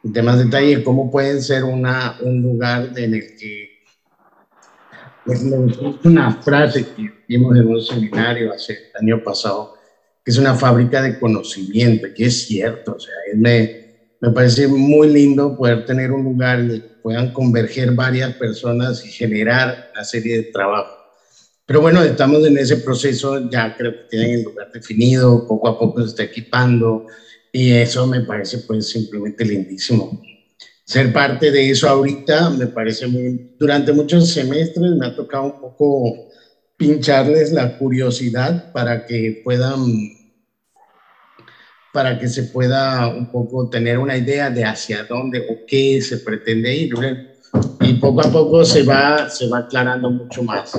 En 0.04 0.12
temas 0.12 0.38
de 0.38 0.44
detalle, 0.44 0.82
cómo 0.82 1.08
pueden 1.08 1.40
ser 1.40 1.62
una, 1.62 2.16
un 2.18 2.42
lugar 2.42 2.88
en 2.96 3.14
el 3.14 3.26
que 3.36 3.68
pues, 5.24 5.44
una 6.02 6.32
frase 6.42 6.84
que 6.84 7.08
vimos 7.28 7.56
en 7.56 7.68
un 7.68 7.80
seminario 7.80 8.52
hace 8.52 8.72
el 8.72 9.00
año 9.00 9.22
pasado, 9.22 9.70
que 10.24 10.30
es 10.30 10.38
una 10.38 10.54
fábrica 10.54 11.02
de 11.02 11.18
conocimiento, 11.18 12.06
que 12.14 12.26
es 12.26 12.46
cierto, 12.46 12.94
o 12.96 13.00
sea, 13.00 13.14
me, 13.34 13.82
me 14.20 14.30
parece 14.30 14.68
muy 14.68 15.08
lindo 15.08 15.56
poder 15.56 15.84
tener 15.84 16.12
un 16.12 16.22
lugar 16.22 16.60
en 16.60 16.70
el 16.70 16.82
que 16.82 16.88
puedan 17.02 17.32
converger 17.32 17.92
varias 17.92 18.34
personas 18.34 19.04
y 19.04 19.08
generar 19.08 19.90
una 19.92 20.04
serie 20.04 20.36
de 20.36 20.42
trabajo. 20.44 21.02
Pero 21.66 21.80
bueno, 21.80 22.02
estamos 22.02 22.44
en 22.46 22.58
ese 22.58 22.76
proceso, 22.78 23.48
ya 23.50 23.76
creo 23.76 23.92
que 23.92 24.04
tienen 24.10 24.30
el 24.38 24.42
lugar 24.42 24.70
definido, 24.72 25.46
poco 25.46 25.68
a 25.68 25.78
poco 25.78 26.02
se 26.02 26.08
está 26.08 26.22
equipando 26.24 27.06
y 27.52 27.72
eso 27.72 28.06
me 28.06 28.20
parece 28.20 28.58
pues 28.58 28.88
simplemente 28.88 29.44
lindísimo. 29.44 30.22
Ser 30.84 31.12
parte 31.12 31.50
de 31.50 31.70
eso 31.70 31.88
ahorita 31.88 32.50
me 32.50 32.66
parece 32.66 33.06
muy... 33.06 33.54
Durante 33.58 33.92
muchos 33.92 34.28
semestres 34.30 34.92
me 34.92 35.06
ha 35.06 35.16
tocado 35.16 35.44
un 35.44 35.60
poco 35.60 36.28
pincharles 36.82 37.52
la 37.52 37.76
curiosidad 37.76 38.72
para 38.72 39.04
que 39.04 39.40
puedan 39.44 39.80
para 41.92 42.18
que 42.18 42.26
se 42.26 42.44
pueda 42.44 43.06
un 43.08 43.30
poco 43.30 43.68
tener 43.68 43.98
una 43.98 44.16
idea 44.16 44.50
de 44.50 44.64
hacia 44.64 45.04
dónde 45.04 45.40
o 45.48 45.58
qué 45.66 46.00
se 46.00 46.18
pretende 46.18 46.74
ir. 46.74 46.94
Y 47.80 47.94
poco 47.94 48.22
a 48.22 48.32
poco 48.32 48.64
se 48.64 48.82
va, 48.82 49.28
se 49.28 49.46
va 49.46 49.58
aclarando 49.58 50.10
mucho 50.10 50.42
más. 50.42 50.72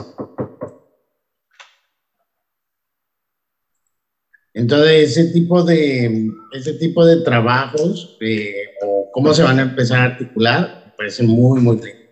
Entonces, 4.55 5.17
ese 5.17 5.31
tipo 5.31 5.63
de, 5.63 6.27
ese 6.51 6.73
tipo 6.73 7.05
de 7.05 7.21
trabajos, 7.21 8.17
eh, 8.19 8.53
o 8.81 9.09
cómo 9.11 9.33
se 9.33 9.43
van 9.43 9.59
a 9.59 9.63
empezar 9.63 9.99
a 9.99 10.05
articular, 10.05 10.83
me 10.85 10.91
parece 10.97 11.23
muy, 11.23 11.61
muy 11.61 11.75
lindo. 11.75 12.03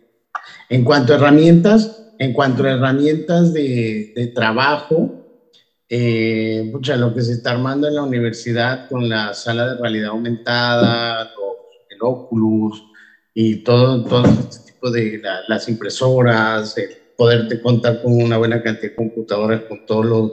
En 0.70 0.84
cuanto 0.84 1.14
a 1.14 1.18
herramientas, 1.18 2.01
en 2.22 2.34
cuanto 2.34 2.64
a 2.64 2.74
herramientas 2.74 3.52
de, 3.52 4.32
trabajo, 4.36 5.26
eh, 5.90 6.70
pucha, 6.72 6.96
lo 6.96 7.16
que 7.16 7.24
se 7.24 7.32
está 7.32 7.50
armando 7.50 7.88
en 7.88 7.96
la 7.96 8.04
universidad 8.04 8.88
con 8.88 9.10
la 9.10 9.34
sala 9.34 9.74
de 9.74 9.82
realidad 9.82 10.10
aumentada, 10.10 11.32
el 11.90 11.98
Oculus 12.00 12.84
y 13.34 13.64
todo, 13.64 14.04
todo 14.04 14.24
este 14.26 14.72
tipo 14.72 14.92
de 14.92 15.20
las 15.48 15.68
impresoras, 15.68 16.78
el 16.78 16.90
poderte 17.18 17.60
contar 17.60 18.04
con 18.04 18.14
una 18.14 18.38
buena 18.38 18.62
cantidad 18.62 18.92
de 18.92 18.96
computadoras, 18.96 19.62
con 19.62 19.84
todos 19.88 20.06
los, 20.06 20.32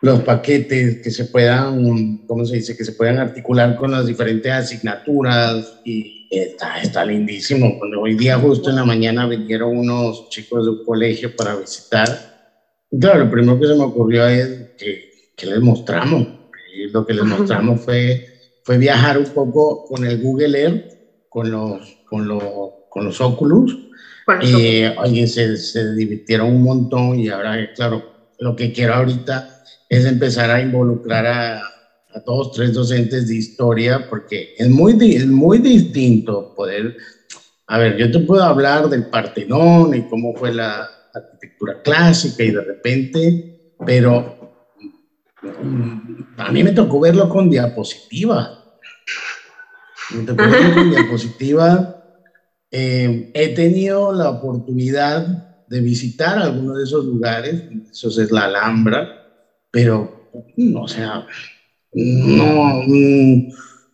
los 0.00 0.20
paquetes 0.22 1.02
que 1.04 1.12
se 1.12 1.26
puedan, 1.26 2.26
¿cómo 2.26 2.44
se 2.44 2.56
dice? 2.56 2.76
Que 2.76 2.84
se 2.84 2.94
puedan 2.94 3.18
articular 3.18 3.76
con 3.76 3.92
las 3.92 4.08
diferentes 4.08 4.50
asignaturas 4.50 5.78
y 5.84 6.17
está, 6.30 6.80
está 6.80 7.04
lindísimo. 7.04 7.78
Cuando 7.78 8.00
hoy 8.00 8.14
día 8.14 8.38
justo 8.38 8.70
en 8.70 8.76
la 8.76 8.84
mañana 8.84 9.26
vinieron 9.26 9.76
unos 9.76 10.28
chicos 10.28 10.64
de 10.64 10.70
un 10.70 10.84
colegio 10.84 11.34
para 11.34 11.56
visitar, 11.56 12.08
claro, 12.98 13.20
lo 13.20 13.30
primero 13.30 13.58
que 13.58 13.66
se 13.66 13.74
me 13.74 13.84
ocurrió 13.84 14.26
es 14.26 14.70
que, 14.76 15.10
que 15.36 15.46
les 15.46 15.60
mostramos. 15.60 16.26
Y 16.74 16.88
lo 16.88 17.04
que 17.04 17.14
les 17.14 17.24
mostramos 17.24 17.80
fue, 17.80 18.26
fue 18.62 18.78
viajar 18.78 19.18
un 19.18 19.26
poco 19.26 19.84
con 19.84 20.04
el 20.04 20.20
Google 20.20 20.60
Earth, 20.60 20.92
con 21.28 21.50
los, 21.50 21.98
con 22.08 22.28
los, 22.28 22.42
con 22.88 23.04
los 23.04 23.20
Oculus. 23.20 23.76
y 24.42 24.84
oye, 24.98 25.26
se, 25.26 25.56
se 25.56 25.94
divirtieron 25.94 26.48
un 26.54 26.62
montón 26.62 27.18
y 27.18 27.28
ahora, 27.28 27.72
claro, 27.74 28.32
lo 28.38 28.54
que 28.54 28.72
quiero 28.72 28.94
ahorita 28.94 29.64
es 29.88 30.04
empezar 30.04 30.50
a 30.50 30.60
involucrar 30.60 31.26
a, 31.26 31.62
a 32.14 32.20
todos 32.20 32.52
tres 32.52 32.72
docentes 32.72 33.28
de 33.28 33.36
historia, 33.36 34.08
porque 34.08 34.54
es 34.56 34.68
muy, 34.68 34.96
es 35.14 35.26
muy 35.26 35.58
distinto 35.58 36.54
poder, 36.54 36.96
a 37.66 37.78
ver, 37.78 37.96
yo 37.96 38.10
te 38.10 38.20
puedo 38.20 38.42
hablar 38.42 38.88
del 38.88 39.06
Partenón 39.06 39.94
y 39.94 40.08
cómo 40.08 40.34
fue 40.34 40.52
la 40.52 40.88
arquitectura 41.14 41.82
clásica 41.82 42.42
y 42.42 42.50
de 42.50 42.60
repente, 42.62 43.74
pero 43.84 44.52
mm, 45.42 46.22
a 46.38 46.50
mí 46.50 46.64
me 46.64 46.72
tocó 46.72 47.00
verlo 47.00 47.28
con 47.28 47.50
diapositiva. 47.50 48.64
Me 50.14 50.22
tocó 50.24 50.42
verlo 50.42 50.74
con 50.74 50.90
diapositiva. 50.90 51.94
Eh, 52.70 53.30
he 53.34 53.54
tenido 53.54 54.12
la 54.12 54.30
oportunidad 54.30 55.64
de 55.68 55.80
visitar 55.80 56.38
algunos 56.38 56.78
de 56.78 56.84
esos 56.84 57.04
lugares, 57.04 57.64
eso 57.90 58.08
es 58.08 58.30
la 58.30 58.44
Alhambra, 58.44 59.26
pero, 59.70 60.30
o 60.74 60.88
sea, 60.88 61.26
no, 61.92 62.82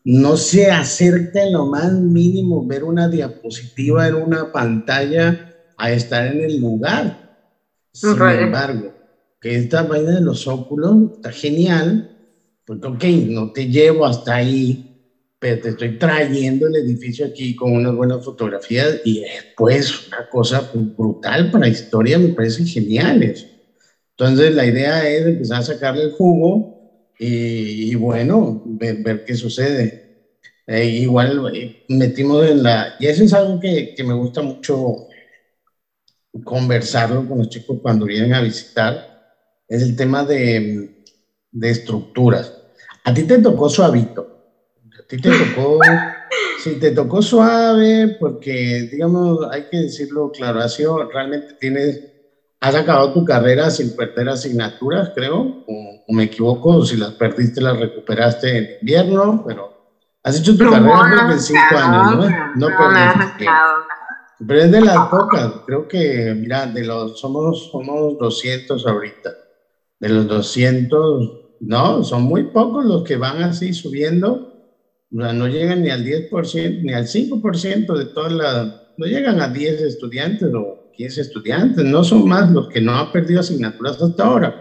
no 0.05 0.37
se 0.37 0.71
acerca 0.71 1.43
en 1.43 1.53
lo 1.53 1.67
más 1.67 1.93
mínimo 1.93 2.65
ver 2.65 2.85
una 2.85 3.09
diapositiva 3.09 4.07
en 4.07 4.15
una 4.15 4.47
pantalla 4.47 5.39
a 5.77 5.93
estar 5.93 6.27
en 6.27 6.41
el 6.41 6.59
lugar. 6.59 7.17
Sin 7.93 8.21
embargo, 8.21 8.95
que 9.41 9.57
esta 9.57 9.83
vaina 9.83 10.13
de 10.13 10.21
los 10.21 10.47
óculos 10.47 11.11
está 11.15 11.31
genial, 11.31 12.05
porque, 12.65 12.87
ok, 12.89 13.05
no 13.29 13.51
te 13.51 13.67
llevo 13.69 14.07
hasta 14.07 14.35
ahí, 14.35 14.81
pero 15.39 15.61
te 15.61 15.69
estoy 15.71 15.97
trayendo 15.99 16.67
el 16.67 16.77
edificio 16.77 17.27
aquí 17.27 17.55
con 17.55 17.73
unas 17.73 17.95
buenas 17.95 18.25
fotografías 18.25 18.99
y 19.05 19.21
después 19.21 19.93
una 20.07 20.27
cosa 20.27 20.67
brutal 20.73 21.51
para 21.51 21.69
historia, 21.69 22.19
me 22.19 22.31
parece 22.31 22.65
genial 22.65 23.23
eso. 23.23 23.47
Entonces 24.17 24.55
la 24.55 24.67
idea 24.67 25.07
es 25.09 25.27
empezar 25.27 25.59
a 25.59 25.63
sacarle 25.63 26.05
el 26.05 26.11
jugo 26.11 26.74
y, 27.19 27.95
bueno, 27.95 28.61
ver, 28.65 29.25
qué 29.25 29.35
sucede. 29.35 30.03
Eh, 30.67 30.87
igual 30.87 31.55
eh, 31.55 31.85
metimos 31.89 32.47
en 32.47 32.63
la... 32.63 32.95
Y 32.99 33.07
eso 33.07 33.25
es 33.25 33.33
algo 33.33 33.61
que, 33.61 33.95
que, 33.95 34.05
me 34.05 34.15
gusta 34.15 34.43
mucho 34.43 35.07
conversarlo 36.43 37.27
con 37.27 37.39
los 37.39 37.49
chicos 37.49 37.79
cuando 37.81 38.07
vienen 38.07 38.35
a 38.35 38.41
visitar, 38.41 38.99
es 39.69 39.83
el 39.83 39.95
tema 39.95 40.25
de, 40.25 40.91
de 41.51 41.71
estructuras. 41.71 42.53
A 43.05 43.15
ti 43.15 43.25
te 43.25 43.39
tocó 43.39 43.69
suavito, 43.69 44.27
a 44.99 45.07
ti 45.07 45.19
te 45.19 45.31
tocó... 45.31 45.79
Sí, 46.65 46.77
te 46.77 46.93
tocó 46.93 47.21
suave 47.21 48.17
porque, 48.19 48.89
digamos, 48.91 49.47
hay 49.51 49.65
que 49.71 49.81
decirlo 49.81 50.31
claro, 50.31 50.61
ha 50.61 50.69
sido, 50.71 51.07
realmente 51.11 51.53
tienes 51.61 52.14
has 52.65 52.75
acabado 52.75 53.13
tu 53.13 53.27
carrera 53.27 53.69
sin 53.69 53.95
perder 53.95 54.31
asignaturas, 54.31 55.13
creo, 55.15 55.65
o, 55.67 56.03
me 56.09 56.25
equivoco, 56.25 56.83
si 56.83 56.97
las 56.97 57.11
perdiste 57.13 57.61
las 57.61 57.79
recuperaste 57.79 58.57
en 58.57 58.69
invierno, 58.81 59.45
pero 59.47 59.71
has 60.23 60.41
hecho 60.41 60.57
tu 60.57 60.71
carrera 60.71 61.05
creo 61.11 61.27
que 61.29 61.33
en 61.35 61.41
cinco 61.41 61.77
años, 61.77 62.17
¿no? 62.57 62.57
No, 62.57 62.67
perdiste. 62.79 63.47
Pero 64.47 64.61
es 64.61 64.73
de 64.73 64.81
las 64.81 65.09
pocas, 65.09 65.53
creo 65.67 65.87
que, 65.87 66.35
mira, 66.35 66.65
de 66.67 66.85
los, 66.85 67.21
somos, 67.21 67.71
somos 67.71 68.19
200 68.19 68.87
ahorita, 68.87 69.31
de 70.01 70.09
los 70.09 70.27
200, 70.27 71.33
no, 71.61 72.03
son 72.03 72.23
muy 72.23 72.45
pocos 72.45 72.83
los 72.87 73.05
que 73.05 73.17
van 73.17 73.43
así 73.43 73.75
subiendo, 73.75 74.55
o 75.15 75.21
sea, 75.21 75.35
no 75.35 75.49
llegan 75.49 75.83
ni 75.83 75.91
al 75.91 76.03
10%, 76.03 76.81
ni 76.83 76.95
al 76.95 77.07
5% 77.07 77.99
de 77.99 78.05
todas 78.07 78.33
las, 78.33 78.75
no 78.97 79.05
llegan 79.05 79.43
a 79.43 79.49
10 79.49 79.83
estudiantes 79.83 80.49
o 80.55 80.84
15 80.95 81.21
estudiantes, 81.21 81.85
no 81.85 82.03
son 82.05 82.27
más 82.27 82.51
los 82.51 82.69
que 82.69 82.81
no 82.81 82.95
han 82.95 83.11
perdido 83.11 83.41
asignaturas 83.41 84.01
hasta 84.01 84.25
ahora. 84.25 84.55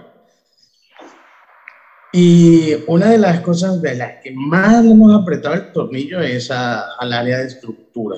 Y 2.12 2.76
una 2.88 3.10
de 3.10 3.18
las 3.18 3.42
cosas 3.42 3.82
de 3.82 3.96
las 3.96 4.14
que 4.22 4.32
más 4.32 4.84
le 4.84 4.92
hemos 4.92 5.20
apretado 5.20 5.56
el 5.56 5.72
tornillo 5.72 6.22
es 6.22 6.52
al 6.52 7.12
área 7.12 7.40
de 7.40 7.46
estructura. 7.46 8.18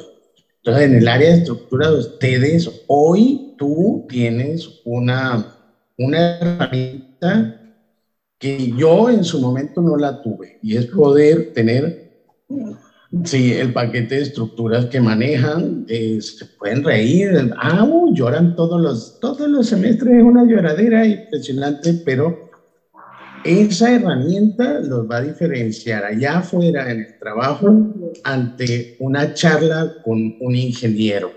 Entonces, 0.57 0.83
en 0.83 0.95
el 0.95 1.07
área 1.07 1.29
de 1.29 1.35
estructura 1.35 1.89
de 1.89 1.99
ustedes, 1.99 2.69
hoy 2.87 3.53
tú 3.57 4.05
tienes 4.09 4.81
una, 4.83 5.45
una 5.97 6.37
herramienta 6.39 7.61
que 8.37 8.73
yo 8.75 9.09
en 9.09 9.23
su 9.23 9.39
momento 9.39 9.81
no 9.81 9.95
la 9.95 10.21
tuve, 10.21 10.59
y 10.61 10.75
es 10.75 10.87
poder 10.87 11.53
tener 11.53 12.05
Sí, 13.23 13.53
el 13.53 13.71
paquete 13.71 14.15
de 14.15 14.21
estructuras 14.23 14.87
que 14.87 14.99
manejan, 14.99 15.85
eh, 15.87 16.17
se 16.19 16.45
pueden 16.57 16.83
reír, 16.83 17.29
ah, 17.55 17.85
lloran 18.11 18.53
todos 18.55 18.81
los, 18.81 19.15
todos 19.19 19.47
los 19.47 19.67
semestres, 19.67 20.15
es 20.17 20.23
una 20.23 20.43
lloradera 20.43 21.05
impresionante, 21.07 21.93
pero 22.03 22.35
esa 23.45 23.93
herramienta 23.93 24.79
los 24.81 25.05
va 25.05 25.17
a 25.17 25.21
diferenciar 25.21 26.03
allá 26.03 26.39
afuera 26.39 26.91
en 26.91 26.99
el 27.01 27.13
trabajo 27.17 27.67
ante 28.23 28.89
una 28.97 29.31
charla 29.31 29.89
con 30.01 30.35
un 30.37 30.55
ingeniero. 30.55 31.31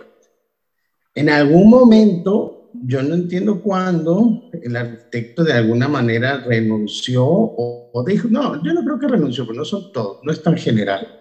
En 1.15 1.29
algún 1.29 1.69
momento, 1.69 2.55
yo 2.73 3.03
no 3.03 3.15
entiendo 3.15 3.61
cuándo, 3.61 4.37
el 4.51 4.75
arquitecto 4.75 5.45
de 5.45 5.53
alguna 5.53 5.87
manera 5.87 6.39
renunció 6.39 7.25
o, 7.25 7.91
o 7.93 8.05
dijo, 8.05 8.27
no, 8.29 8.61
yo 8.63 8.73
no 8.73 8.83
creo 8.83 8.99
que 8.99 9.09
renunció, 9.09 9.47
pero 9.47 9.59
no 9.59 9.65
son 9.65 9.87
todos, 9.93 10.19
no 10.23 10.33
es 10.33 10.41
tan 10.43 10.57
general 10.57 11.18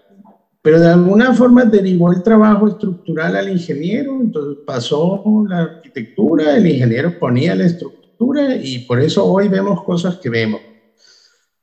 pero 0.62 0.80
de 0.80 0.88
alguna 0.88 1.34
forma 1.34 1.66
derivó 1.66 2.12
el 2.12 2.22
trabajo 2.22 2.68
estructural 2.68 3.36
al 3.36 3.50
ingeniero, 3.50 4.20
entonces 4.22 4.58
pasó 4.66 5.22
la 5.48 5.64
arquitectura, 5.64 6.58
el 6.58 6.68
ingeniero 6.68 7.12
ponía 7.12 7.56
la 7.56 7.66
estructura 7.66 8.56
y 8.56 8.80
por 8.80 9.00
eso 9.00 9.26
hoy 9.26 9.48
vemos 9.48 9.82
cosas 9.84 10.18
que 10.18 10.30
vemos. 10.30 10.62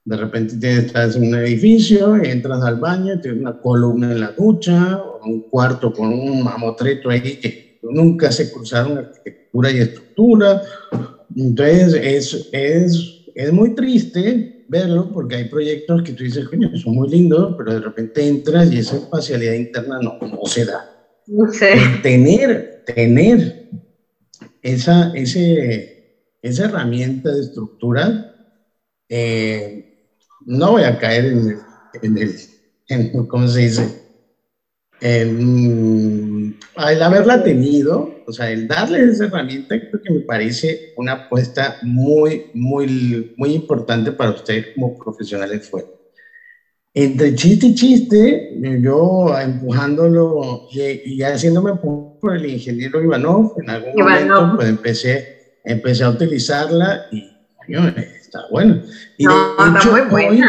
De 0.04 0.16
repente 0.16 0.76
estás 0.76 1.16
en 1.16 1.28
un 1.28 1.35
edificio, 1.35 2.16
entras 2.16 2.62
al 2.62 2.76
baño, 2.76 3.18
tienes 3.18 3.40
una 3.40 3.54
columna 3.54 4.12
en 4.12 4.20
la 4.20 4.33
ducha, 4.33 4.98
un 5.24 5.40
cuarto 5.48 5.92
con 5.92 6.12
un 6.12 6.42
mamotreto 6.42 7.09
ahí 7.09 7.38
que 7.38 7.54
nunca 7.83 8.30
se 8.30 8.50
cruzaron 8.50 8.98
arquitectura 8.98 9.70
y 9.70 9.78
estructura. 9.78 10.61
Entonces 11.35 11.94
es, 11.94 12.48
es, 12.52 13.24
es 13.35 13.52
muy 13.52 13.74
triste 13.74 14.53
verlo 14.68 15.11
porque 15.12 15.37
hay 15.37 15.48
proyectos 15.48 16.03
que 16.03 16.12
tú 16.12 16.24
dices, 16.24 16.48
coño, 16.48 16.70
son 16.77 16.94
muy 16.94 17.09
lindos, 17.09 17.55
pero 17.57 17.74
de 17.74 17.81
repente 17.81 18.27
entras 18.27 18.72
y 18.72 18.79
esa 18.79 18.96
espacialidad 18.96 19.55
interna 19.55 19.98
no, 20.00 20.16
no 20.20 20.44
se 20.46 20.64
da. 20.64 20.85
No 21.27 21.53
sé. 21.53 21.74
Tener, 22.03 22.83
tener 22.87 23.68
esa, 24.62 25.12
ese, 25.14 26.37
esa 26.42 26.64
herramienta 26.64 27.33
de 27.33 27.40
estructura, 27.40 28.35
eh, 29.09 30.09
no 30.46 30.72
voy 30.72 30.85
a 30.85 30.98
caer 30.98 31.27
en 31.27 31.38
el, 31.38 31.57
en 32.03 32.18
el 32.18 32.35
en, 32.88 33.27
¿cómo 33.27 33.48
se 33.48 33.61
dice? 33.61 34.03
El 35.04 36.56
haberla 36.76 37.42
tenido, 37.42 38.10
o 38.26 38.32
sea, 38.32 38.50
el 38.50 38.66
darle 38.66 39.04
esa 39.04 39.26
herramienta, 39.26 39.78
creo 39.78 40.00
que 40.02 40.12
me 40.14 40.20
parece 40.20 40.94
una 40.96 41.12
apuesta 41.12 41.76
muy, 41.82 42.46
muy, 42.54 43.34
muy 43.36 43.52
importante 43.52 44.12
para 44.12 44.30
ustedes 44.30 44.68
como 44.74 44.96
profesionales 44.96 45.68
fue. 45.68 45.84
Entre 46.94 47.34
chiste 47.34 47.66
y 47.66 47.74
chiste, 47.74 48.48
yo 48.80 49.38
empujándolo 49.38 50.64
y, 50.70 51.22
haciéndome 51.22 51.74
por 51.74 52.34
el 52.34 52.46
ingeniero 52.46 53.02
Ivanov, 53.02 53.52
en 53.58 53.68
algún 53.68 53.92
momento, 53.94 54.52
pues 54.56 54.68
empecé, 54.68 55.60
empecé 55.64 56.04
a 56.04 56.10
utilizarla 56.10 57.02
y 57.12 57.24
está 57.68 58.46
bueno. 58.50 58.80
Y 59.18 59.26
de, 59.26 59.32
hecho, 59.76 59.94
Hoy, 60.10 60.40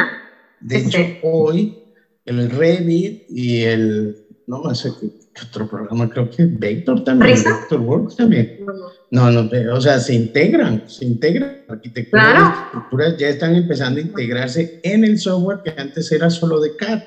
de 0.62 0.78
hecho, 0.78 1.00
hoy 1.24 1.78
el 2.24 2.50
Revit 2.50 3.24
y 3.30 3.64
el 3.64 4.25
no 4.48 4.76
sé 4.76 4.92
qué, 5.00 5.10
otro 5.44 5.68
programa, 5.68 6.08
creo 6.08 6.30
que 6.30 6.46
Vector 6.50 7.04
también, 7.04 7.38
Vectorworks 7.44 8.16
también. 8.16 8.52
No, 9.10 9.32
no, 9.32 9.48
o 9.74 9.82
sea, 9.82 10.00
se 10.00 10.14
integran, 10.14 10.84
se 10.86 11.06
integran. 11.06 11.64
Arquitectura 11.68 12.22
claro. 12.22 12.46
y 12.46 12.66
estructuras 12.66 13.16
ya 13.18 13.30
están 13.30 13.56
empezando 13.56 14.00
a 14.00 14.04
integrarse 14.04 14.72
en 14.82 15.04
el 15.04 15.18
software 15.18 15.60
que 15.64 15.74
antes 15.76 16.12
era 16.12 16.30
solo 16.30 16.60
de 16.60 16.76
CAD. 16.76 17.02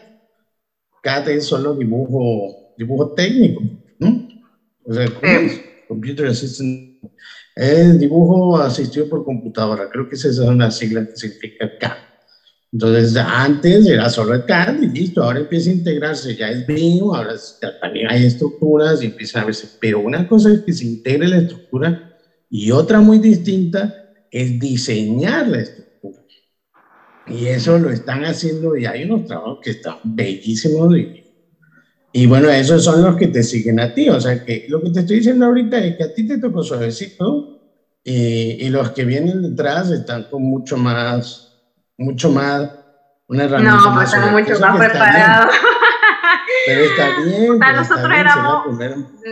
CAD 1.03 1.29
es 1.29 1.45
solo 1.47 1.75
dibujo, 1.75 2.57
dibujo 2.77 3.09
técnico, 3.11 3.63
¿no? 3.99 4.27
O 4.85 4.93
sea, 4.93 5.07
Computer 5.87 6.27
Assistant. 6.27 6.89
Es 7.55 7.99
dibujo 7.99 8.57
asistido 8.57 9.09
por 9.09 9.25
computadora, 9.25 9.89
creo 9.89 10.07
que 10.07 10.15
esa 10.15 10.29
es 10.29 10.39
una 10.39 10.71
sigla 10.71 11.05
que 11.05 11.17
significa 11.17 11.71
CAD. 11.79 12.08
Entonces, 12.73 13.17
antes 13.17 13.87
era 13.87 14.11
solo 14.11 14.35
el 14.35 14.45
CAD 14.45 14.77
y 14.83 14.89
listo, 14.89 15.23
ahora 15.23 15.41
empieza 15.41 15.71
a 15.71 15.73
integrarse, 15.73 16.35
ya 16.37 16.51
es 16.51 16.65
BIM, 16.65 17.03
ahora 17.15 17.35
también 17.81 18.07
hay 18.11 18.25
estructuras 18.25 19.01
y 19.03 19.07
empieza 19.07 19.41
a 19.41 19.45
verse. 19.45 19.69
Pero 19.79 20.01
una 20.01 20.25
cosa 20.25 20.53
es 20.53 20.61
que 20.65 20.73
se 20.75 20.85
integre 20.85 21.29
la 21.29 21.39
estructura 21.39 21.97
y 22.51 22.71
otra 22.71 23.01
muy 23.01 23.19
distinta 23.19 23.93
es 24.31 24.59
diseñar 24.59 25.49
la 25.49 25.61
estructura. 25.61 26.19
Y 27.27 27.47
eso 27.47 27.79
lo 27.79 27.91
están 27.91 28.25
haciendo 28.25 28.77
y 28.77 28.87
hay 28.87 29.05
unos 29.05 29.23
trabajos 29.25 29.59
que 29.61 29.71
están 29.71 29.95
bellísimos 30.03 30.97
y 30.97 31.09
y 32.13 32.27
bueno, 32.27 32.49
esos 32.51 32.83
son 32.85 33.03
los 33.03 33.17
que 33.17 33.29
te 33.29 33.43
siguen 33.43 33.81
a 33.81 33.89
ti. 33.89 34.09
O 34.09 34.21
sea, 34.21 34.39
que 34.39 34.63
lo 34.67 34.81
que 34.81 34.91
te 34.91 35.01
estoy 35.01 35.17
diciendo 35.17 35.47
ahorita 35.47 35.79
es 35.85 35.95
que 35.97 36.05
a 36.05 36.09
ti 36.09 36.27
te 36.27 36.39
tocó 36.39 36.63
suavecito 36.63 37.45
y, 38.05 38.67
y 38.67 38.71
los 38.71 38.93
que 38.93 39.05
vienen 39.05 39.43
detrás 39.43 39.91
están 39.91 40.25
con 40.25 40.43
mucho 40.45 40.77
más, 40.77 41.48
mucho 41.99 42.31
más, 42.31 42.71
una 43.27 43.45
herramienta. 43.45 43.77
No, 43.77 43.95
pues 43.95 44.17
mucho 44.31 44.61
más 44.61 44.79
preparados. 44.79 45.55
Pero 46.67 46.81
está 46.81 47.21
bien. 47.21 47.53
O 47.53 47.59
sea, 47.59 47.73
nosotros 47.73 48.13
éramos 48.13 48.67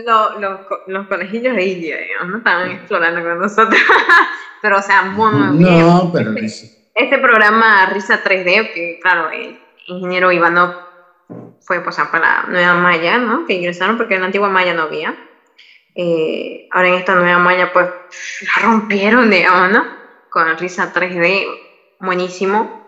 los, 0.05 0.39
los, 0.39 0.59
los, 0.87 1.07
conejillos 1.07 1.55
de 1.55 1.65
India, 1.65 1.97
digamos, 1.97 2.29
¿no? 2.29 2.37
Estaban 2.37 2.71
explorando 2.71 3.21
con 3.21 3.39
nosotros. 3.39 3.81
pero, 4.61 4.77
o 4.77 4.81
sea, 4.81 5.03
muy, 5.03 5.31
muy 5.31 5.63
bien. 5.63 5.87
No, 5.87 6.11
pero... 6.13 6.33
Este, 6.35 6.91
este 6.93 7.17
programa 7.19 7.87
Risa 7.87 8.23
3D, 8.23 8.73
que 8.73 8.99
claro, 9.01 9.29
el 9.29 9.59
ingeniero 9.87 10.31
Ivanov 10.31 10.73
fue 11.61 11.81
pues 11.81 11.97
para 12.11 12.19
la 12.19 12.43
nueva 12.49 12.73
malla, 12.75 13.17
¿no? 13.17 13.45
Que 13.45 13.53
ingresaron 13.53 13.97
porque 13.97 14.15
en 14.15 14.21
la 14.21 14.27
antigua 14.27 14.49
malla 14.49 14.73
no 14.73 14.83
había. 14.83 15.15
Eh, 15.95 16.67
ahora 16.71 16.89
en 16.89 16.93
esta 16.95 17.15
nueva 17.15 17.39
malla 17.39 17.71
pues 17.73 17.87
la 17.87 18.63
rompieron, 18.63 19.29
digamos, 19.29 19.71
¿no? 19.71 19.85
Con 20.29 20.57
Risa 20.57 20.93
3D, 20.93 21.66
buenísimo. 21.99 22.85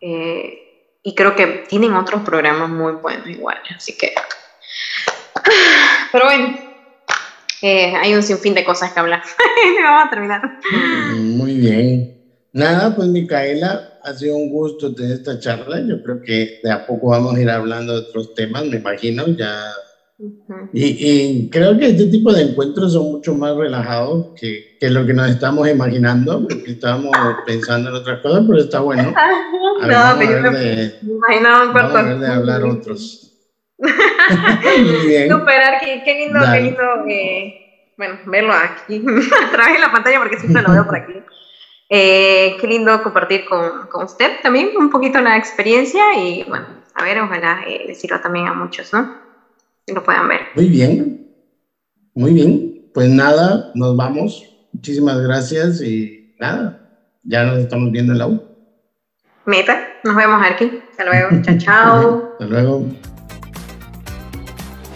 Eh, 0.00 0.58
y 1.02 1.14
creo 1.14 1.34
que 1.34 1.64
tienen 1.68 1.94
otros 1.94 2.22
programas 2.22 2.68
muy 2.68 2.92
buenos 2.92 3.26
igual, 3.28 3.58
así 3.74 3.96
que... 3.96 4.12
Pero 6.12 6.24
bueno, 6.24 6.54
eh, 7.60 7.94
hay 7.96 8.14
un 8.14 8.22
sinfín 8.22 8.54
de 8.54 8.64
cosas 8.64 8.92
que 8.92 9.00
hablar. 9.00 9.22
Vamos 9.82 10.06
a 10.06 10.10
terminar. 10.10 10.40
Muy 11.16 11.58
bien. 11.58 12.10
Nada, 12.52 12.94
pues 12.94 13.08
Micaela, 13.08 13.82
ha 14.00 14.14
sido 14.14 14.36
un 14.36 14.48
gusto 14.48 14.94
tener 14.94 15.12
esta 15.12 15.38
charla. 15.38 15.80
Yo 15.80 16.00
creo 16.02 16.20
que 16.20 16.58
de 16.62 16.70
a 16.70 16.84
poco 16.84 17.08
vamos 17.08 17.34
a 17.34 17.40
ir 17.40 17.50
hablando 17.50 17.94
de 17.94 18.00
otros 18.00 18.32
temas, 18.32 18.64
me 18.66 18.76
imagino, 18.76 19.26
ya. 19.28 19.60
Y, 20.72 21.50
creo 21.50 21.76
que 21.76 21.86
este 21.88 22.06
tipo 22.06 22.32
de 22.32 22.42
encuentros 22.42 22.92
son 22.92 23.12
mucho 23.12 23.34
más 23.34 23.56
relajados 23.56 24.28
que, 24.40 24.76
que 24.78 24.88
lo 24.88 25.04
que 25.04 25.12
nos 25.12 25.28
estamos 25.28 25.68
imaginando, 25.68 26.46
porque 26.48 26.72
estábamos 26.72 27.12
pensando 27.44 27.90
en 27.90 27.96
otras 27.96 28.20
cosas, 28.20 28.44
pero 28.46 28.60
está 28.60 28.80
bueno. 28.80 29.02
no, 29.82 29.88
vamos 29.88 30.26
a 30.26 30.50
de, 30.50 31.00
vamos 31.42 31.94
a 31.94 32.02
ver 32.02 32.18
de 32.18 32.28
hablar 32.28 32.62
otros. 32.62 33.32
Superar, 35.28 35.80
qué, 35.80 36.02
qué 36.04 36.14
lindo, 36.14 36.40
qué 36.52 36.60
lindo, 36.60 36.82
eh, 37.08 37.92
bueno, 37.96 38.18
verlo 38.26 38.52
aquí, 38.52 39.04
a 39.46 39.50
través 39.50 39.74
de 39.74 39.80
la 39.80 39.90
pantalla, 39.90 40.20
porque 40.20 40.38
siempre 40.38 40.62
lo 40.62 40.72
veo 40.72 40.86
por 40.86 40.96
aquí. 40.96 41.14
Eh, 41.90 42.56
qué 42.60 42.66
lindo 42.66 43.02
compartir 43.02 43.44
con, 43.44 43.88
con, 43.88 44.04
usted 44.04 44.40
también 44.42 44.70
un 44.76 44.90
poquito 44.90 45.20
la 45.20 45.36
experiencia 45.36 46.02
y 46.16 46.44
bueno, 46.44 46.66
a 46.94 47.04
ver, 47.04 47.20
ojalá 47.20 47.62
eh, 47.66 47.84
decirlo 47.86 48.20
también 48.20 48.46
a 48.46 48.54
muchos, 48.54 48.92
¿no? 48.92 49.23
Lo 49.86 50.02
puedan 50.02 50.28
ver. 50.28 50.40
Muy 50.54 50.68
bien, 50.68 51.28
muy 52.14 52.32
bien. 52.32 52.90
Pues 52.94 53.08
nada, 53.08 53.70
nos 53.74 53.96
vamos. 53.96 54.44
Muchísimas 54.72 55.20
gracias 55.20 55.80
y 55.82 56.34
nada, 56.40 56.90
ya 57.22 57.44
nos 57.44 57.58
estamos 57.58 57.90
viendo 57.92 58.12
en 58.12 58.18
la 58.18 58.26
U. 58.28 58.42
Meta, 59.46 59.86
nos 60.04 60.16
vemos 60.16 60.40
aquí. 60.44 60.80
Hasta 60.90 61.04
luego. 61.04 61.28
chao, 61.42 61.58
chao. 61.58 62.28
Hasta 62.32 62.46
luego. 62.46 62.86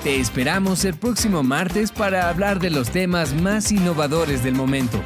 Te 0.02 0.20
esperamos 0.20 0.84
el 0.84 0.94
próximo 0.94 1.42
martes 1.42 1.92
para 1.92 2.28
hablar 2.28 2.60
de 2.60 2.70
los 2.70 2.90
temas 2.90 3.34
más 3.34 3.72
innovadores 3.72 4.42
del 4.42 4.54
momento 4.54 5.02